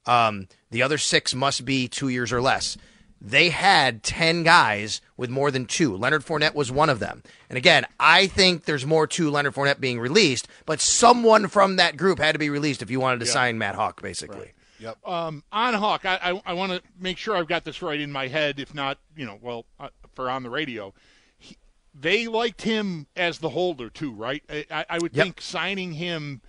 Um, 0.06 0.48
the 0.70 0.82
other 0.82 0.96
six 0.98 1.34
must 1.34 1.66
be 1.66 1.86
two 1.86 2.08
years 2.08 2.32
or 2.32 2.40
less. 2.40 2.78
They 3.20 3.48
had 3.50 4.02
10 4.02 4.42
guys 4.42 5.00
with 5.16 5.30
more 5.30 5.50
than 5.50 5.64
two. 5.64 5.96
Leonard 5.96 6.24
Fournette 6.24 6.54
was 6.54 6.70
one 6.70 6.90
of 6.90 6.98
them. 6.98 7.22
And 7.48 7.56
again, 7.56 7.86
I 7.98 8.26
think 8.26 8.64
there's 8.64 8.84
more 8.84 9.06
to 9.06 9.30
Leonard 9.30 9.54
Fournette 9.54 9.80
being 9.80 9.98
released, 9.98 10.46
but 10.66 10.80
someone 10.80 11.48
from 11.48 11.76
that 11.76 11.96
group 11.96 12.18
had 12.18 12.32
to 12.32 12.38
be 12.38 12.50
released 12.50 12.82
if 12.82 12.90
you 12.90 13.00
wanted 13.00 13.20
to 13.20 13.26
sign 13.26 13.56
Matt 13.56 13.76
Haack, 13.76 14.02
basically. 14.02 14.52
Yep. 14.78 14.98
Um, 15.08 15.42
on 15.52 15.72
Haack, 15.74 16.04
I, 16.04 16.32
I, 16.32 16.42
I 16.44 16.52
want 16.52 16.72
to 16.72 16.82
make 17.00 17.16
sure 17.16 17.34
I've 17.36 17.46
got 17.48 17.64
this 17.64 17.80
right 17.80 17.98
in 18.00 18.12
my 18.12 18.28
head. 18.28 18.60
If 18.60 18.74
not, 18.74 18.98
you 19.16 19.24
know, 19.24 19.38
well, 19.40 19.64
uh, 19.80 19.88
for 20.14 20.28
on 20.28 20.42
the 20.42 20.50
radio, 20.50 20.92
he, 21.38 21.56
they 21.98 22.26
liked 22.26 22.62
him 22.62 23.06
as 23.16 23.38
the 23.38 23.50
holder 23.50 23.88
too, 23.88 24.12
right? 24.12 24.42
I, 24.70 24.84
I 24.90 24.98
would 24.98 25.14
Yep. 25.14 25.24
think 25.24 25.40
signing 25.40 25.92
him 25.92 26.42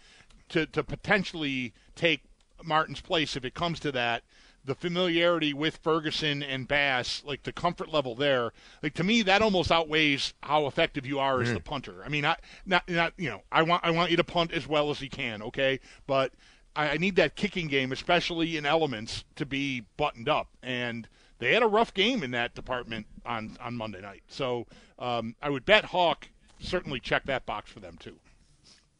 to 0.49 0.65
to 0.65 0.83
potentially 0.83 1.73
take 1.95 2.21
Martin's 2.63 2.99
place 2.99 3.37
if 3.37 3.45
it 3.45 3.53
comes 3.53 3.79
to 3.81 3.91
that. 3.93 4.23
The 4.65 4.75
familiarity 4.75 5.53
with 5.53 5.77
Ferguson 5.77 6.41
and 6.41 6.67
Bass, 6.67 7.21
like 7.25 7.43
the 7.43 7.51
comfort 7.51 7.89
level 7.89 8.15
there, 8.15 8.51
like 8.81 8.95
to 8.95 9.03
me 9.03 9.21
that 9.21 9.41
almost 9.41 9.71
outweighs 9.71 10.33
how 10.41 10.65
effective 10.65 11.05
you 11.05 11.19
are 11.19 11.41
as 11.41 11.53
the 11.53 11.59
punter. 11.59 12.03
I 12.03 12.09
mean, 12.09 12.25
I 12.25 12.35
not 12.65 12.89
not 12.89 13.13
you 13.17 13.29
know, 13.29 13.41
I 13.51 13.61
want 13.61 13.85
I 13.85 13.91
want 13.91 14.09
you 14.09 14.17
to 14.17 14.23
punt 14.23 14.51
as 14.51 14.67
well 14.67 14.89
as 14.89 15.01
you 15.01 15.09
can, 15.09 15.43
okay? 15.43 15.79
But 16.07 16.33
I, 16.75 16.89
I 16.89 16.97
need 16.97 17.15
that 17.17 17.35
kicking 17.35 17.67
game, 17.67 17.91
especially 17.91 18.57
in 18.57 18.65
elements, 18.65 19.23
to 19.35 19.45
be 19.45 19.83
buttoned 19.97 20.27
up. 20.27 20.47
And 20.63 21.07
they 21.37 21.53
had 21.53 21.61
a 21.63 21.67
rough 21.67 21.93
game 21.93 22.23
in 22.23 22.31
that 22.31 22.55
department 22.55 23.05
on 23.25 23.57
on 23.61 23.75
Monday 23.75 24.01
night. 24.01 24.23
So 24.27 24.65
um, 24.97 25.35
I 25.41 25.49
would 25.49 25.65
bet 25.65 25.85
Haack 25.85 26.29
certainly 26.59 26.99
check 26.99 27.25
that 27.25 27.45
box 27.45 27.71
for 27.71 27.79
them 27.79 27.97
too. 27.99 28.17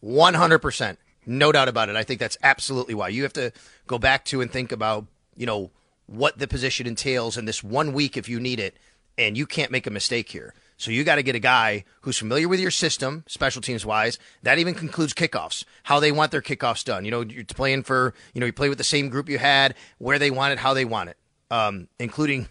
100%. 0.04 0.98
No 1.26 1.52
doubt 1.52 1.68
about 1.68 1.90
it. 1.90 1.96
I 1.96 2.04
think 2.04 2.20
that's 2.20 2.38
absolutely 2.44 2.94
why. 2.94 3.10
You 3.10 3.24
have 3.24 3.34
to 3.34 3.52
go 3.88 3.98
back 3.98 4.26
to 4.26 4.42
and 4.42 4.52
think 4.52 4.72
about, 4.72 5.08
you 5.36 5.46
know, 5.46 5.72
what 6.08 6.38
the 6.38 6.48
position 6.48 6.88
entails 6.88 7.38
in 7.38 7.46
this 7.46 7.64
one 7.64 7.94
week 7.94 8.18
if 8.18 8.30
you 8.30 8.40
need 8.40 8.60
it, 8.60 8.78
and 9.18 9.38
you 9.38 9.46
can't 9.46 9.72
make 9.72 9.88
a 9.88 9.92
mistake 9.92 10.30
here. 10.30 10.54
So 10.78 10.92
you 10.92 11.04
got 11.04 11.16
to 11.16 11.24
get 11.24 11.36
a 11.36 11.40
guy 11.40 11.86
who's 12.02 12.18
familiar 12.18 12.50
with 12.50 12.60
your 12.60 12.72
system, 12.72 13.24
special 13.28 13.62
teams 13.62 13.86
wise. 13.86 14.20
That 14.44 14.60
even 14.60 14.74
concludes 14.74 15.14
kickoffs, 15.14 15.64
how 15.84 16.00
they 16.00 16.12
want 16.12 16.32
their 16.32 16.42
kickoffs 16.42 16.84
done. 16.84 17.06
You 17.06 17.12
know, 17.12 17.22
you're 17.22 17.46
playing 17.46 17.84
for, 17.84 18.14
you 18.34 18.42
know, 18.42 18.46
you 18.46 18.54
play 18.54 18.68
with 18.68 18.78
the 18.78 18.84
same 18.84 19.10
group 19.10 19.30
you 19.30 19.38
had, 19.38 19.76
where 20.00 20.20
they 20.20 20.32
want 20.32 20.52
it, 20.52 20.60
how 20.60 20.74
they 20.74 20.84
want 20.84 21.10
it, 21.10 21.18
um, 21.50 21.88
including 21.98 22.50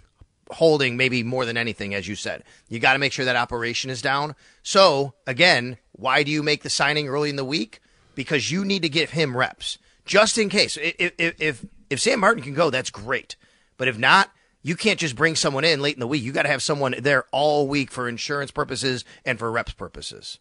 holding 0.50 0.96
maybe 0.96 1.22
more 1.22 1.44
than 1.44 1.56
anything, 1.56 1.94
as 1.94 2.08
you 2.08 2.14
said. 2.14 2.44
You 2.68 2.78
got 2.78 2.94
to 2.94 2.98
make 2.98 3.12
sure 3.12 3.24
that 3.24 3.36
operation 3.36 3.90
is 3.90 4.00
down. 4.00 4.34
So, 4.62 5.14
again, 5.26 5.78
why 5.92 6.22
do 6.22 6.30
you 6.30 6.42
make 6.42 6.62
the 6.62 6.70
signing 6.70 7.08
early 7.08 7.30
in 7.30 7.36
the 7.36 7.44
week? 7.44 7.80
Because 8.14 8.50
you 8.50 8.64
need 8.64 8.82
to 8.82 8.88
give 8.88 9.10
him 9.10 9.36
reps, 9.36 9.78
just 10.06 10.38
in 10.38 10.48
case. 10.48 10.78
If, 10.78 11.12
if, 11.18 11.34
if, 11.40 11.66
if 11.90 12.00
Sam 12.00 12.20
Martin 12.20 12.42
can 12.42 12.54
go, 12.54 12.70
that's 12.70 12.90
great. 12.90 13.36
But 13.76 13.88
if 13.88 13.98
not, 13.98 14.30
you 14.62 14.76
can't 14.76 14.98
just 14.98 15.16
bring 15.16 15.36
someone 15.36 15.64
in 15.64 15.82
late 15.82 15.94
in 15.94 16.00
the 16.00 16.06
week. 16.06 16.22
You 16.22 16.32
got 16.32 16.44
to 16.44 16.48
have 16.48 16.62
someone 16.62 16.94
there 16.98 17.24
all 17.32 17.66
week 17.68 17.90
for 17.90 18.08
insurance 18.08 18.50
purposes 18.50 19.04
and 19.24 19.38
for 19.38 19.50
reps 19.50 19.72
purposes. 19.72 20.38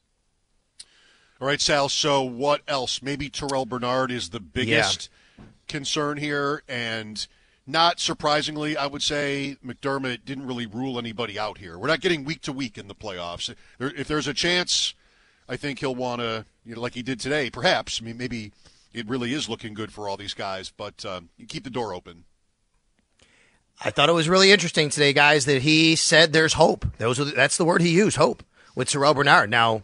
All 1.41 1.47
right, 1.47 1.59
Sal. 1.59 1.89
So 1.89 2.23
what 2.23 2.62
else? 2.67 3.01
Maybe 3.01 3.29
Terrel 3.29 3.67
Bernard 3.67 4.12
is 4.12 4.29
the 4.29 4.39
biggest 4.39 5.09
concern 5.67 6.17
here, 6.17 6.63
and 6.69 7.27
not 7.67 8.00
surprisingly, 8.00 8.77
I 8.77 8.88
would 8.88 9.01
say 9.01 9.57
McDermott 9.65 10.25
didn't 10.25 10.47
really 10.47 10.67
rule 10.67 10.97
anybody 10.97 11.38
out 11.38 11.57
here. 11.57 11.77
We're 11.77 11.88
not 11.88 12.01
getting 12.01 12.23
week 12.23 12.41
to 12.43 12.53
week 12.53 12.77
in 12.77 12.88
the 12.88 12.95
playoffs. 12.95 13.53
If 13.79 14.07
there's 14.07 14.27
a 14.27 14.33
chance, 14.33 14.93
I 15.50 15.57
think 15.57 15.79
he'll 15.79 15.95
want 15.95 16.21
to, 16.21 16.45
you 16.65 16.75
know, 16.75 16.81
like 16.81 16.93
he 16.93 17.01
did 17.01 17.19
today. 17.19 17.50
Perhaps. 17.50 18.01
I 18.01 18.05
mean, 18.05 18.17
maybe 18.17 18.53
it 18.93 19.07
really 19.07 19.33
is 19.33 19.50
looking 19.50 19.74
good 19.74 19.91
for 19.91 20.07
all 20.07 20.18
these 20.18 20.33
guys, 20.33 20.72
but 20.75 21.03
um, 21.05 21.29
you 21.37 21.46
keep 21.46 21.63
the 21.63 21.70
door 21.70 21.94
open. 21.94 22.25
I 23.83 23.89
thought 23.89 24.09
it 24.09 24.13
was 24.13 24.29
really 24.29 24.51
interesting 24.51 24.89
today, 24.89 25.13
guys, 25.13 25.46
that 25.46 25.63
he 25.63 25.96
said 25.96 26.31
there's 26.31 26.53
hope. 26.53 26.85
Those 27.00 27.20
are 27.20 27.25
the, 27.25 27.31
that's 27.31 27.57
the 27.57 27.65
word 27.65 27.81
he 27.81 27.89
used, 27.89 28.18
hope, 28.18 28.44
with 28.75 28.89
Terrel 28.89 29.15
Bernard. 29.15 29.50
Now, 29.50 29.83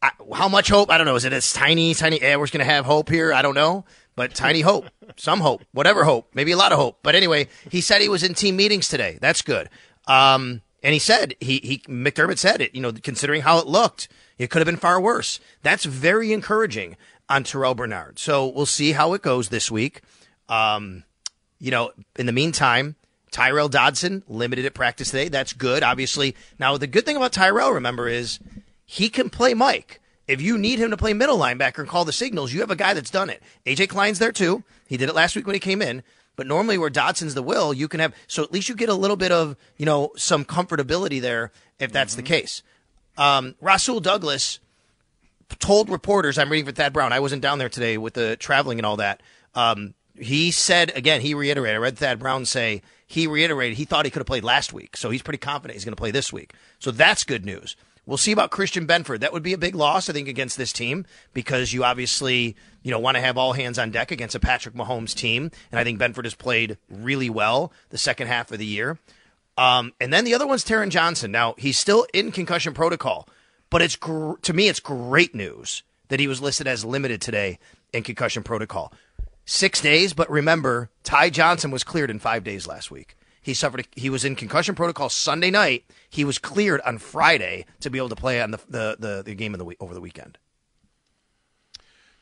I, 0.00 0.12
how 0.32 0.48
much 0.48 0.68
hope? 0.68 0.90
I 0.90 0.98
don't 0.98 1.06
know. 1.06 1.16
Is 1.16 1.24
it 1.24 1.32
as 1.32 1.52
tiny, 1.52 1.94
tiny? 1.94 2.20
Eh, 2.22 2.36
we're 2.36 2.46
going 2.46 2.64
to 2.64 2.64
have 2.64 2.84
hope 2.84 3.08
here. 3.08 3.32
I 3.32 3.42
don't 3.42 3.54
know, 3.54 3.84
but 4.14 4.34
tiny 4.34 4.60
hope, 4.62 4.86
some 5.16 5.40
hope, 5.40 5.62
whatever 5.72 6.04
hope, 6.04 6.30
maybe 6.34 6.52
a 6.52 6.56
lot 6.56 6.72
of 6.72 6.78
hope. 6.78 7.00
But 7.02 7.14
anyway, 7.14 7.48
he 7.70 7.80
said 7.80 8.00
he 8.00 8.08
was 8.08 8.22
in 8.22 8.34
team 8.34 8.56
meetings 8.56 8.88
today. 8.88 9.18
That's 9.20 9.42
good. 9.42 9.68
Um, 10.06 10.62
and 10.82 10.92
he 10.92 10.98
said 10.98 11.34
he 11.40 11.60
he 11.64 11.78
McDermott 11.88 12.38
said 12.38 12.60
it. 12.60 12.74
You 12.74 12.82
know, 12.82 12.92
considering 12.92 13.42
how 13.42 13.58
it 13.58 13.66
looked, 13.66 14.08
it 14.38 14.50
could 14.50 14.60
have 14.60 14.66
been 14.66 14.76
far 14.76 15.00
worse. 15.00 15.40
That's 15.62 15.84
very 15.84 16.32
encouraging 16.32 16.96
on 17.28 17.44
Terrel 17.44 17.76
Bernard. 17.76 18.18
So 18.18 18.46
we'll 18.46 18.66
see 18.66 18.92
how 18.92 19.12
it 19.14 19.22
goes 19.22 19.48
this 19.48 19.70
week. 19.70 20.02
Um, 20.48 21.04
you 21.58 21.70
know, 21.70 21.92
in 22.16 22.26
the 22.26 22.32
meantime, 22.32 22.96
Tyrel 23.30 23.70
Dodson 23.70 24.22
limited 24.28 24.64
at 24.64 24.74
practice 24.74 25.10
today. 25.10 25.28
That's 25.28 25.52
good, 25.52 25.82
obviously. 25.82 26.36
Now, 26.58 26.76
the 26.76 26.86
good 26.86 27.06
thing 27.06 27.16
about 27.16 27.32
Tyrel, 27.32 27.72
remember, 27.72 28.08
is 28.08 28.38
he 28.84 29.08
can 29.08 29.30
play 29.30 29.54
Mike. 29.54 30.00
If 30.26 30.40
you 30.40 30.56
need 30.56 30.78
him 30.78 30.90
to 30.90 30.96
play 30.96 31.12
middle 31.12 31.38
linebacker 31.38 31.80
and 31.80 31.88
call 31.88 32.04
the 32.04 32.12
signals, 32.12 32.52
you 32.52 32.60
have 32.60 32.70
a 32.70 32.76
guy 32.76 32.94
that's 32.94 33.10
done 33.10 33.30
it. 33.30 33.42
AJ 33.66 33.88
Klein's 33.88 34.18
there 34.18 34.32
too. 34.32 34.62
He 34.86 34.96
did 34.96 35.08
it 35.08 35.14
last 35.14 35.36
week 35.36 35.46
when 35.46 35.54
he 35.54 35.60
came 35.60 35.82
in. 35.82 36.02
But 36.36 36.46
normally, 36.46 36.78
where 36.78 36.90
Dodson's 36.90 37.34
the 37.34 37.42
will, 37.42 37.72
you 37.72 37.86
can 37.88 38.00
have 38.00 38.14
so 38.26 38.42
at 38.42 38.52
least 38.52 38.68
you 38.68 38.74
get 38.74 38.88
a 38.88 38.94
little 38.94 39.16
bit 39.16 39.30
of 39.30 39.56
you 39.76 39.86
know 39.86 40.10
some 40.16 40.44
comfortability 40.44 41.20
there 41.20 41.52
if 41.78 41.92
that's 41.92 42.16
the 42.16 42.22
case. 42.22 42.62
Um, 43.16 43.54
Rasul 43.60 44.00
Douglas 44.00 44.58
told 45.58 45.90
reporters, 45.90 46.38
I'm 46.38 46.50
reading 46.50 46.66
for 46.66 46.72
Thad 46.72 46.92
Brown. 46.92 47.12
I 47.12 47.20
wasn't 47.20 47.42
down 47.42 47.58
there 47.58 47.68
today 47.68 47.98
with 47.98 48.14
the 48.14 48.36
traveling 48.36 48.78
and 48.78 48.86
all 48.86 48.96
that. 48.96 49.22
Um, 49.54 49.94
he 50.16 50.50
said 50.50 50.92
again, 50.96 51.20
he 51.20 51.34
reiterated. 51.34 51.76
I 51.76 51.78
read 51.78 51.98
Thad 51.98 52.18
Brown 52.18 52.44
say 52.44 52.82
he 53.06 53.26
reiterated 53.26 53.76
he 53.76 53.84
thought 53.84 54.04
he 54.04 54.10
could 54.10 54.20
have 54.20 54.26
played 54.26 54.44
last 54.44 54.72
week, 54.72 54.96
so 54.96 55.10
he's 55.10 55.22
pretty 55.22 55.38
confident 55.38 55.74
he's 55.74 55.84
going 55.84 55.94
to 55.94 56.00
play 56.00 56.10
this 56.10 56.32
week. 56.32 56.54
So 56.78 56.90
that's 56.90 57.24
good 57.24 57.44
news. 57.44 57.76
We'll 58.06 58.18
see 58.18 58.32
about 58.32 58.50
Christian 58.50 58.86
Benford. 58.86 59.20
That 59.20 59.32
would 59.32 59.42
be 59.42 59.54
a 59.54 59.58
big 59.58 59.74
loss, 59.74 60.10
I 60.10 60.12
think, 60.12 60.28
against 60.28 60.58
this 60.58 60.74
team 60.74 61.06
because 61.32 61.72
you 61.72 61.84
obviously 61.84 62.54
you 62.82 62.90
know 62.90 62.98
want 62.98 63.16
to 63.16 63.20
have 63.20 63.38
all 63.38 63.54
hands 63.54 63.78
on 63.78 63.90
deck 63.90 64.10
against 64.10 64.34
a 64.34 64.40
Patrick 64.40 64.74
Mahomes 64.74 65.14
team, 65.14 65.50
and 65.72 65.80
I 65.80 65.84
think 65.84 65.98
Benford 65.98 66.24
has 66.24 66.34
played 66.34 66.78
really 66.88 67.30
well 67.30 67.72
the 67.90 67.98
second 67.98 68.28
half 68.28 68.52
of 68.52 68.58
the 68.58 68.66
year. 68.66 68.98
Um, 69.56 69.92
and 70.00 70.12
then 70.12 70.24
the 70.24 70.34
other 70.34 70.46
one's 70.46 70.64
Taron 70.64 70.90
Johnson. 70.90 71.30
Now 71.30 71.54
he's 71.58 71.78
still 71.78 72.06
in 72.12 72.32
concussion 72.32 72.74
protocol, 72.74 73.28
but 73.70 73.82
it's 73.82 73.96
gr- 73.96 74.36
to 74.42 74.52
me 74.52 74.68
it's 74.68 74.80
great 74.80 75.34
news 75.34 75.82
that 76.08 76.20
he 76.20 76.28
was 76.28 76.40
listed 76.40 76.66
as 76.66 76.84
limited 76.84 77.20
today 77.20 77.58
in 77.92 78.02
concussion 78.02 78.42
protocol. 78.42 78.92
Six 79.46 79.80
days, 79.80 80.12
but 80.14 80.30
remember, 80.30 80.90
Ty 81.02 81.30
Johnson 81.30 81.70
was 81.70 81.84
cleared 81.84 82.10
in 82.10 82.18
five 82.18 82.44
days 82.44 82.66
last 82.66 82.90
week. 82.90 83.16
He 83.42 83.52
suffered. 83.52 83.80
A, 83.80 83.84
he 84.00 84.08
was 84.08 84.24
in 84.24 84.36
concussion 84.36 84.74
protocol 84.74 85.10
Sunday 85.10 85.50
night. 85.50 85.84
He 86.08 86.24
was 86.24 86.38
cleared 86.38 86.80
on 86.80 86.96
Friday 86.96 87.66
to 87.80 87.90
be 87.90 87.98
able 87.98 88.08
to 88.08 88.16
play 88.16 88.40
on 88.40 88.52
the 88.52 88.60
the, 88.68 88.96
the, 88.98 89.22
the 89.22 89.34
game 89.34 89.52
of 89.52 89.58
the 89.58 89.66
week 89.66 89.76
over 89.80 89.92
the 89.92 90.00
weekend. 90.00 90.38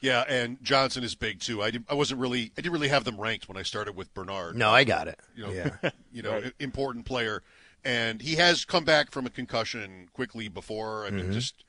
Yeah, 0.00 0.24
and 0.28 0.62
Johnson 0.64 1.04
is 1.04 1.14
big 1.14 1.38
too. 1.38 1.62
I, 1.62 1.70
did, 1.70 1.84
I 1.88 1.94
wasn't 1.94 2.20
really, 2.20 2.50
I 2.58 2.60
didn't 2.60 2.72
really 2.72 2.88
have 2.88 3.04
them 3.04 3.20
ranked 3.20 3.48
when 3.48 3.56
I 3.56 3.62
started 3.62 3.94
with 3.94 4.12
Bernard. 4.14 4.56
No, 4.56 4.70
I 4.70 4.82
got 4.82 5.06
it. 5.06 5.18
you 5.36 5.44
know, 5.44 5.52
yeah. 5.52 5.90
you 6.12 6.22
know, 6.22 6.42
important 6.58 7.06
player, 7.06 7.44
and 7.84 8.22
he 8.22 8.36
has 8.36 8.64
come 8.64 8.84
back 8.84 9.10
from 9.10 9.26
a 9.26 9.30
concussion 9.30 10.08
quickly 10.12 10.48
before. 10.48 11.04
I 11.06 11.10
mean, 11.10 11.24
Mm-hmm. 11.24 11.32
just 11.32 11.64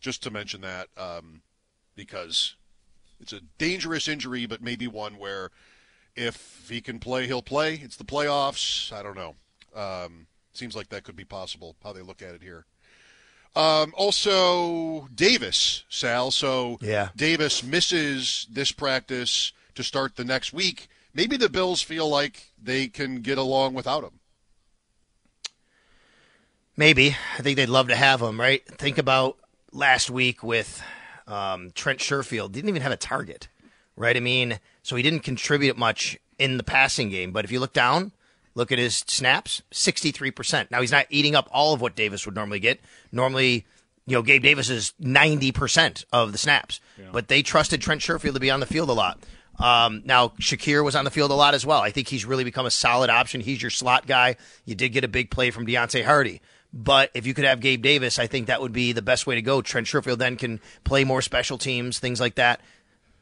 just 0.00 0.22
to 0.22 0.30
mention 0.30 0.60
that 0.60 0.88
um, 0.96 1.42
because 1.94 2.54
it's 3.20 3.32
a 3.32 3.40
dangerous 3.58 4.08
injury, 4.08 4.46
but 4.46 4.60
maybe 4.62 4.86
one 4.86 5.18
where 5.18 5.50
if 6.14 6.66
he 6.68 6.80
can 6.80 6.98
play, 6.98 7.26
he'll 7.26 7.42
play. 7.42 7.74
It's 7.82 7.96
the 7.96 8.04
playoffs. 8.04 8.92
I 8.92 9.02
don't 9.02 9.16
know. 9.16 9.34
Um, 9.74 10.26
seems 10.52 10.76
like 10.76 10.88
that 10.90 11.04
could 11.04 11.16
be 11.16 11.24
possible. 11.24 11.76
How 11.82 11.92
they 11.92 12.02
look 12.02 12.22
at 12.22 12.34
it 12.34 12.42
here. 12.42 12.66
Um, 13.54 13.94
also, 13.96 15.08
Davis, 15.14 15.84
Sal. 15.88 16.30
So 16.30 16.78
Yeah. 16.82 17.08
Davis 17.16 17.62
misses 17.62 18.46
this 18.50 18.70
practice 18.72 19.52
to 19.74 19.82
start 19.82 20.16
the 20.16 20.24
next 20.24 20.52
week. 20.52 20.88
Maybe 21.14 21.38
the 21.38 21.48
Bills 21.48 21.80
feel 21.80 22.08
like 22.08 22.52
they 22.62 22.88
can 22.88 23.22
get 23.22 23.38
along 23.38 23.72
without 23.74 24.04
him. 24.04 24.20
Maybe. 26.76 27.16
I 27.38 27.42
think 27.42 27.56
they'd 27.56 27.68
love 27.68 27.88
to 27.88 27.96
have 27.96 28.20
him, 28.20 28.38
right? 28.38 28.64
Think 28.66 28.98
about 28.98 29.38
last 29.72 30.10
week 30.10 30.42
with 30.42 30.82
um, 31.26 31.70
Trent 31.74 32.00
Sherfield. 32.00 32.52
Didn't 32.52 32.68
even 32.68 32.82
have 32.82 32.92
a 32.92 32.96
target, 32.96 33.48
right? 33.96 34.16
I 34.16 34.20
mean, 34.20 34.60
so 34.82 34.96
he 34.96 35.02
didn't 35.02 35.20
contribute 35.20 35.78
much 35.78 36.18
in 36.38 36.58
the 36.58 36.62
passing 36.62 37.08
game. 37.08 37.32
But 37.32 37.44
if 37.44 37.52
you 37.52 37.60
look 37.60 37.72
down, 37.72 38.12
look 38.54 38.70
at 38.72 38.78
his 38.78 38.96
snaps 39.06 39.62
63%. 39.72 40.70
Now, 40.70 40.80
he's 40.80 40.92
not 40.92 41.06
eating 41.08 41.34
up 41.34 41.48
all 41.50 41.72
of 41.72 41.80
what 41.80 41.96
Davis 41.96 42.26
would 42.26 42.34
normally 42.34 42.60
get. 42.60 42.80
Normally, 43.10 43.64
you 44.06 44.14
know, 44.14 44.22
Gabe 44.22 44.42
Davis 44.42 44.68
is 44.68 44.92
90% 45.00 46.04
of 46.12 46.32
the 46.32 46.38
snaps. 46.38 46.80
But 47.12 47.28
they 47.28 47.42
trusted 47.42 47.80
Trent 47.80 48.02
Sherfield 48.02 48.34
to 48.34 48.40
be 48.40 48.50
on 48.50 48.60
the 48.60 48.66
field 48.66 48.90
a 48.90 48.92
lot. 48.92 49.18
Um, 49.58 50.02
now 50.04 50.28
Shakir 50.40 50.84
was 50.84 50.94
on 50.94 51.04
the 51.04 51.10
field 51.10 51.30
a 51.30 51.34
lot 51.34 51.54
as 51.54 51.64
well. 51.64 51.80
I 51.80 51.90
think 51.90 52.08
he's 52.08 52.24
really 52.24 52.44
become 52.44 52.66
a 52.66 52.70
solid 52.70 53.10
option. 53.10 53.40
He's 53.40 53.62
your 53.62 53.70
slot 53.70 54.06
guy. 54.06 54.36
You 54.64 54.74
did 54.74 54.90
get 54.90 55.04
a 55.04 55.08
big 55.08 55.30
play 55.30 55.50
from 55.50 55.66
Deonte 55.66 56.04
Harty. 56.04 56.42
But 56.72 57.10
if 57.14 57.26
you 57.26 57.32
could 57.32 57.44
have 57.44 57.60
Gabe 57.60 57.80
Davis, 57.80 58.18
I 58.18 58.26
think 58.26 58.48
that 58.48 58.60
would 58.60 58.72
be 58.72 58.92
the 58.92 59.02
best 59.02 59.26
way 59.26 59.34
to 59.34 59.42
go. 59.42 59.62
Trent 59.62 59.86
Sherfield 59.86 60.18
then 60.18 60.36
can 60.36 60.60
play 60.84 61.04
more 61.04 61.22
special 61.22 61.56
teams, 61.56 61.98
things 61.98 62.20
like 62.20 62.34
that. 62.34 62.60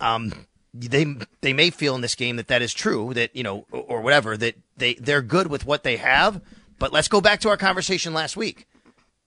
Um, 0.00 0.32
they 0.72 1.06
they 1.40 1.52
may 1.52 1.70
feel 1.70 1.94
in 1.94 2.00
this 2.00 2.16
game 2.16 2.36
that 2.36 2.48
that 2.48 2.62
is 2.62 2.74
true, 2.74 3.14
that 3.14 3.34
you 3.36 3.44
know, 3.44 3.64
or 3.70 4.00
whatever, 4.00 4.36
that 4.36 4.56
they 4.76 4.94
they're 4.94 5.22
good 5.22 5.46
with 5.46 5.64
what 5.64 5.84
they 5.84 5.98
have. 5.98 6.40
But 6.80 6.92
let's 6.92 7.06
go 7.06 7.20
back 7.20 7.40
to 7.40 7.48
our 7.48 7.56
conversation 7.56 8.12
last 8.12 8.36
week. 8.36 8.66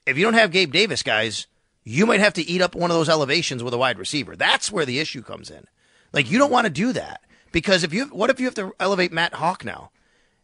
If 0.06 0.18
you 0.18 0.26
don't 0.26 0.34
have 0.34 0.52
Gabe 0.52 0.74
Davis, 0.74 1.04
guys, 1.04 1.48
you 1.86 2.06
might 2.06 2.20
have 2.20 2.34
to 2.34 2.42
eat 2.42 2.62
up 2.62 2.76
one 2.76 2.92
of 2.92 2.98
those 2.98 3.08
elevations 3.10 3.64
with 3.64 3.74
a 3.74 3.78
wide 3.78 3.98
receiver. 3.98 4.36
That's 4.36 4.72
where 4.72 4.86
the 4.86 5.00
issue 5.00 5.22
comes 5.22 5.50
in. 5.50 5.66
Like 6.14 6.30
you 6.32 6.38
don't 6.38 6.52
want 6.52 6.66
to 6.66 6.72
do 6.72 6.94
that 6.94 7.22
because 7.52 7.84
if 7.84 7.94
you 7.94 8.06
what 8.06 8.30
if 8.30 8.40
you 8.40 8.46
have 8.46 8.56
to 8.56 8.74
elevate 8.80 9.12
Matt 9.12 9.34
Haack 9.34 9.64
now? 9.64 9.92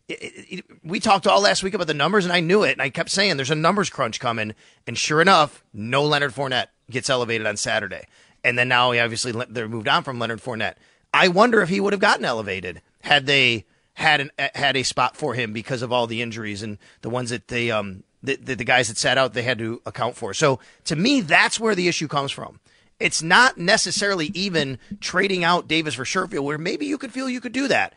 It, 0.10 0.21
it, 0.21 0.45
it, 0.49 0.65
we 0.84 0.99
talked 0.99 1.28
all 1.28 1.41
last 1.41 1.63
week 1.63 1.73
about 1.73 1.88
the 1.88 1.93
numbers, 1.93 2.26
and 2.26 2.34
I 2.34 2.41
knew 2.41 2.63
it, 2.63 2.73
and 2.73 2.82
I 2.82 2.89
kept 2.89 3.10
saying 3.10 3.38
there's 3.38 3.49
a 3.49 3.56
numbers 3.56 3.89
crunch 3.89 4.19
coming. 4.19 4.54
And 4.86 4.97
sure 4.97 5.21
enough, 5.21 5.63
no 5.73 6.04
Leonard 6.04 6.34
Fournette 6.34 6.67
gets 6.91 7.10
elevated 7.10 7.47
on 7.47 7.56
Saturday, 7.56 8.08
and 8.43 8.58
then 8.58 8.67
now 8.67 8.91
obviously 8.91 9.32
they're 9.49 9.69
moved 9.69 9.88
on 9.88 10.04
from 10.04 10.19
Leonard 10.19 10.41
Fournette. 10.41 10.76
I 11.13 11.30
wonder 11.30 11.62
if 11.62 11.69
he 11.69 11.80
would 11.80 11.93
have 11.93 11.99
gotten 12.02 12.26
elevated 12.26 12.82
had 13.02 13.28
they 13.28 13.65
had 13.93 14.21
an, 14.21 14.32
had 14.56 14.76
a 14.76 14.84
spot 14.84 15.15
for 15.15 15.36
him 15.36 15.54
because 15.54 15.82
of 15.82 15.91
all 15.91 16.08
the 16.08 16.21
injuries 16.21 16.63
and 16.63 16.78
the 17.02 17.10
ones 17.10 17.30
that 17.30 17.47
they 17.47 17.69
um 17.71 18.04
the, 18.23 18.36
the, 18.38 18.56
the 18.56 18.63
guys 18.63 18.88
that 18.88 18.97
sat 18.97 19.17
out 19.17 19.34
they 19.34 19.43
had 19.43 19.60
to 19.60 19.82
account 19.86 20.15
for. 20.15 20.34
So 20.34 20.60
to 20.86 20.95
me, 20.95 21.21
that's 21.21 21.60
where 21.60 21.76
the 21.76 21.88
issue 21.88 22.08
comes 22.08 22.32
from. 22.32 22.60
It's 23.04 23.22
not 23.22 23.58
necessarily 23.58 24.28
even 24.34 24.80
trading 25.02 25.44
out 25.44 25.68
Davis 25.68 25.96
for 25.96 26.04
Sherfield, 26.06 26.44
where 26.44 26.58
maybe 26.58 26.86
you 26.86 26.98
could 26.98 27.12
feel 27.12 27.30
you 27.30 27.42
could 27.42 27.52
do 27.52 27.68
that. 27.68 27.94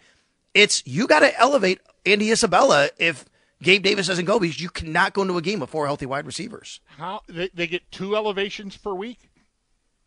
It's 0.52 0.82
you 0.86 1.06
got 1.06 1.20
to 1.20 1.38
elevate 1.38 1.80
Andy 2.04 2.30
Isabella 2.30 2.88
if 2.98 3.24
Gabe 3.62 3.82
Davis 3.82 4.06
doesn't 4.06 4.24
go 4.24 4.40
because 4.40 4.60
you 4.60 4.68
cannot 4.68 5.12
go 5.14 5.22
into 5.22 5.36
a 5.38 5.42
game 5.42 5.60
with 5.60 5.70
four 5.70 5.86
healthy 5.86 6.06
wide 6.06 6.26
receivers. 6.26 6.80
How 6.98 7.20
they, 7.28 7.50
they 7.54 7.66
get 7.66 7.90
two 7.90 8.16
elevations 8.16 8.76
per 8.76 8.94
week? 8.94 9.30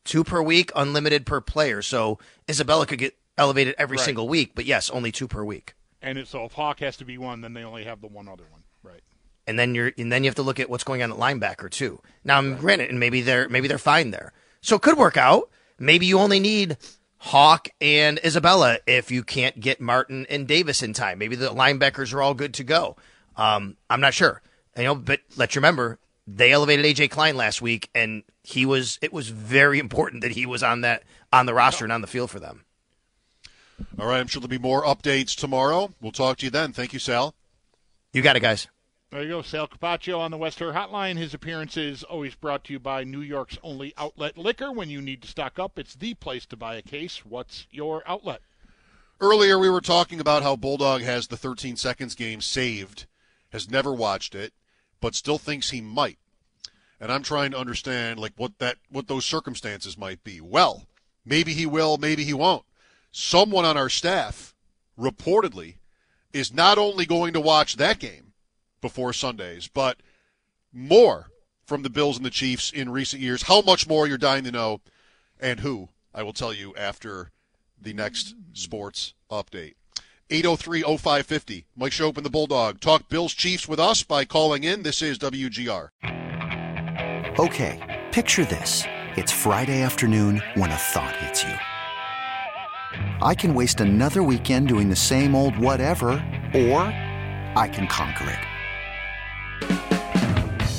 Two 0.04 0.24
per 0.24 0.42
week, 0.42 0.72
unlimited 0.76 1.26
per 1.26 1.40
player. 1.42 1.82
So 1.82 2.20
Isabella 2.50 2.86
could 2.86 3.00
get 3.00 3.16
elevated 3.38 3.76
every 3.78 3.98
Right. 3.98 4.06
single 4.06 4.28
week, 4.28 4.52
but 4.56 4.66
yes, 4.66 4.90
only 4.90 5.12
two 5.12 5.28
per 5.28 5.44
week. 5.44 5.76
And 6.02 6.28
so 6.28 6.46
if 6.46 6.54
Haack 6.54 6.80
has 6.80 6.98
to 6.98 7.06
be 7.06 7.18
one, 7.18 7.42
then 7.42 7.54
they 7.54 7.64
only 7.64 7.84
have 7.84 8.02
the 8.02 8.08
one 8.08 8.28
other 8.28 8.46
one. 8.52 8.64
Right. 8.84 9.02
and 9.48 9.58
then 9.60 9.76
you're 9.76 9.92
and 9.98 10.12
then 10.12 10.24
you 10.24 10.30
have 10.30 10.36
to 10.36 10.42
look 10.44 10.60
at 10.60 10.70
what's 10.70 10.84
going 10.84 11.02
on 11.04 11.12
at 11.12 11.18
linebacker 11.18 11.70
too. 11.70 12.02
Now, 12.24 12.42
granted, 12.56 12.90
and 12.90 13.00
maybe 13.00 13.22
they're 13.22 13.50
maybe 13.50 13.68
they're 13.68 13.78
fine 13.78 14.12
there, 14.12 14.32
so 14.62 14.76
it 14.76 14.82
could 14.82 14.98
work 14.98 15.17
out. 15.17 15.50
Maybe 15.78 16.06
you 16.06 16.19
only 16.19 16.39
need 16.39 16.78
Haack 17.24 17.69
and 17.80 18.19
Isabella 18.24 18.80
if 18.86 19.12
you 19.12 19.24
can't 19.24 19.60
get 19.60 19.82
Martin 19.82 20.26
and 20.30 20.48
Davis 20.48 20.84
in 20.84 20.93
time. 20.93 21.17
Maybe 21.19 21.36
the 21.36 21.50
linebackers 21.50 22.13
are 22.13 22.22
all 22.22 22.34
good 22.34 22.54
to 22.56 22.63
go. 22.63 22.95
Um, 23.36 23.78
I'm 23.89 24.02
not 24.02 24.13
sure, 24.13 24.41
you 24.76 24.84
know, 24.84 24.95
but 24.95 25.22
let's 25.38 25.56
remember 25.56 26.00
they 26.28 26.52
elevated 26.52 26.86
AJ 26.86 27.12
Klein 27.12 27.36
last 27.36 27.62
week, 27.62 27.89
and 27.95 28.24
he 28.43 28.65
was 28.65 29.00
it 29.02 29.13
was 29.13 29.30
very 29.30 29.80
important 29.80 30.22
that 30.22 30.32
he 30.32 30.45
was 30.45 30.62
on 30.62 30.82
that 30.82 31.04
on 31.32 31.45
the 31.45 31.54
roster 31.54 31.86
and 31.86 31.93
on 31.93 32.02
the 32.02 32.08
field 32.08 32.30
for 32.30 32.39
them. 32.39 32.65
All 33.98 34.08
right, 34.08 34.19
I'm 34.19 34.28
sure 34.28 34.41
there'll 34.41 34.50
be 34.50 34.58
more 34.58 34.84
updates 34.84 35.36
tomorrow. 35.36 35.91
We'll 36.02 36.12
talk 36.12 36.38
to 36.39 36.45
you 36.45 36.50
then. 36.50 36.74
Thank 36.74 36.93
you, 36.93 37.00
Sal. 37.00 37.34
You 38.12 38.22
got 38.22 38.36
it, 38.36 38.41
guys. 38.41 38.67
There 39.12 39.24
you 39.24 39.30
go. 39.30 39.41
Sal 39.41 39.67
Capaccio 39.67 40.19
on 40.19 40.30
the 40.30 40.38
West 40.38 40.60
Her 40.60 40.72
Hotline. 40.72 41.17
His 41.17 41.34
appearance 41.34 41.76
is 41.78 42.04
always 42.04 42.36
brought 42.36 42.63
to 42.65 42.74
you 42.74 42.80
by 42.80 43.04
New 43.04 43.22
York's 43.22 43.58
only 43.63 43.91
outlet 43.98 44.38
liquor. 44.38 44.72
When 44.72 44.91
you 44.91 45.02
need 45.02 45.24
to 45.24 45.28
stock 45.28 45.58
up, 45.58 45.80
it's 45.80 45.95
the 45.95 46.13
place 46.13 46.45
to 46.45 46.56
buy 46.56 46.76
a 46.76 46.84
case. 46.84 47.26
What's 47.26 47.65
your 47.72 48.04
outlet? 48.06 48.41
Earlier, 49.19 49.58
we 49.58 49.69
were 49.69 49.82
talking 49.82 50.19
about 50.19 50.43
how 50.43 50.56
Bulldog 50.56 51.02
has 51.02 51.28
the 51.28 51.38
13 51.38 51.76
seconds 51.76 52.13
game 52.13 52.39
saved, 52.39 53.08
has 53.52 53.67
never 53.67 53.91
watched 53.91 54.36
it, 54.36 54.54
but 55.02 55.15
still 55.15 55.39
thinks 55.39 55.72
he 55.72 55.82
might. 55.82 56.19
And 57.00 57.12
I'm 57.12 57.24
trying 57.24 57.50
to 57.52 57.58
understand 57.58 58.19
like 58.19 58.34
what 58.38 58.60
that 58.60 58.78
what 58.91 59.08
those 59.08 59.26
circumstances 59.26 59.98
might 59.98 60.24
be. 60.24 60.39
Well, 60.39 60.86
maybe 61.26 61.56
he 61.56 61.65
will, 61.65 61.98
maybe 61.98 62.26
he 62.26 62.34
won't. 62.34 62.63
Someone 63.12 63.65
on 63.65 63.76
our 63.76 63.89
staff 63.89 64.54
reportedly 65.00 65.78
is 66.32 66.54
not 66.54 66.78
only 66.78 67.08
going 67.08 67.34
to 67.34 67.41
watch 67.41 67.78
that 67.78 67.98
game 67.98 68.29
before 68.82 69.13
Sundays, 69.13 69.68
but 69.68 69.98
more 70.72 71.28
from 71.65 71.84
the 71.84 71.89
Bills 71.89 72.18
and 72.18 72.26
the 72.26 72.32
Chiefs 72.32 72.72
in 72.72 72.89
recent 72.89 73.22
years. 73.22 73.44
How 73.44 73.62
much 73.62 73.88
more 73.88 74.08
you're 74.08 74.18
dying 74.18 74.44
to 74.44 74.52
know, 74.52 74.82
and 75.39 75.60
who 75.60 75.89
I 76.13 76.24
will 76.24 76.34
tell 76.34 76.54
you 76.54 76.76
after 76.76 77.32
the 77.82 77.94
next 77.94 78.36
sports 78.54 79.13
update. 79.32 79.76
803-0550. 80.30 81.65
Mike 81.76 81.92
Schopp 81.92 82.18
and 82.18 82.26
the 82.26 82.30
Bulldog. 82.30 82.80
Talk 82.80 83.10
Bills 83.10 83.34
Chiefs 83.34 83.68
with 83.68 83.80
us 83.80 84.04
by 84.04 84.26
calling 84.26 84.63
in. 84.63 84.84
This 84.84 85.02
is 85.02 85.18
WGR. 85.18 85.89
Okay, 87.39 88.04
picture 88.12 88.46
this. 88.46 88.84
It's 89.15 89.32
Friday 89.32 89.82
afternoon 89.82 90.42
when 90.56 90.70
a 90.72 90.76
thought 90.76 91.15
hits 91.15 91.44
you. 91.44 91.54
I 93.22 93.34
can 93.36 93.54
waste 93.54 93.82
another 93.82 94.24
weekend 94.24 94.68
doing 94.68 94.89
the 94.89 94.96
same 94.96 95.36
old 95.36 95.58
whatever, 95.58 96.12
or 96.54 96.82
I 97.56 97.70
can 97.72 97.88
conquer 97.88 98.30
it. 98.30 98.39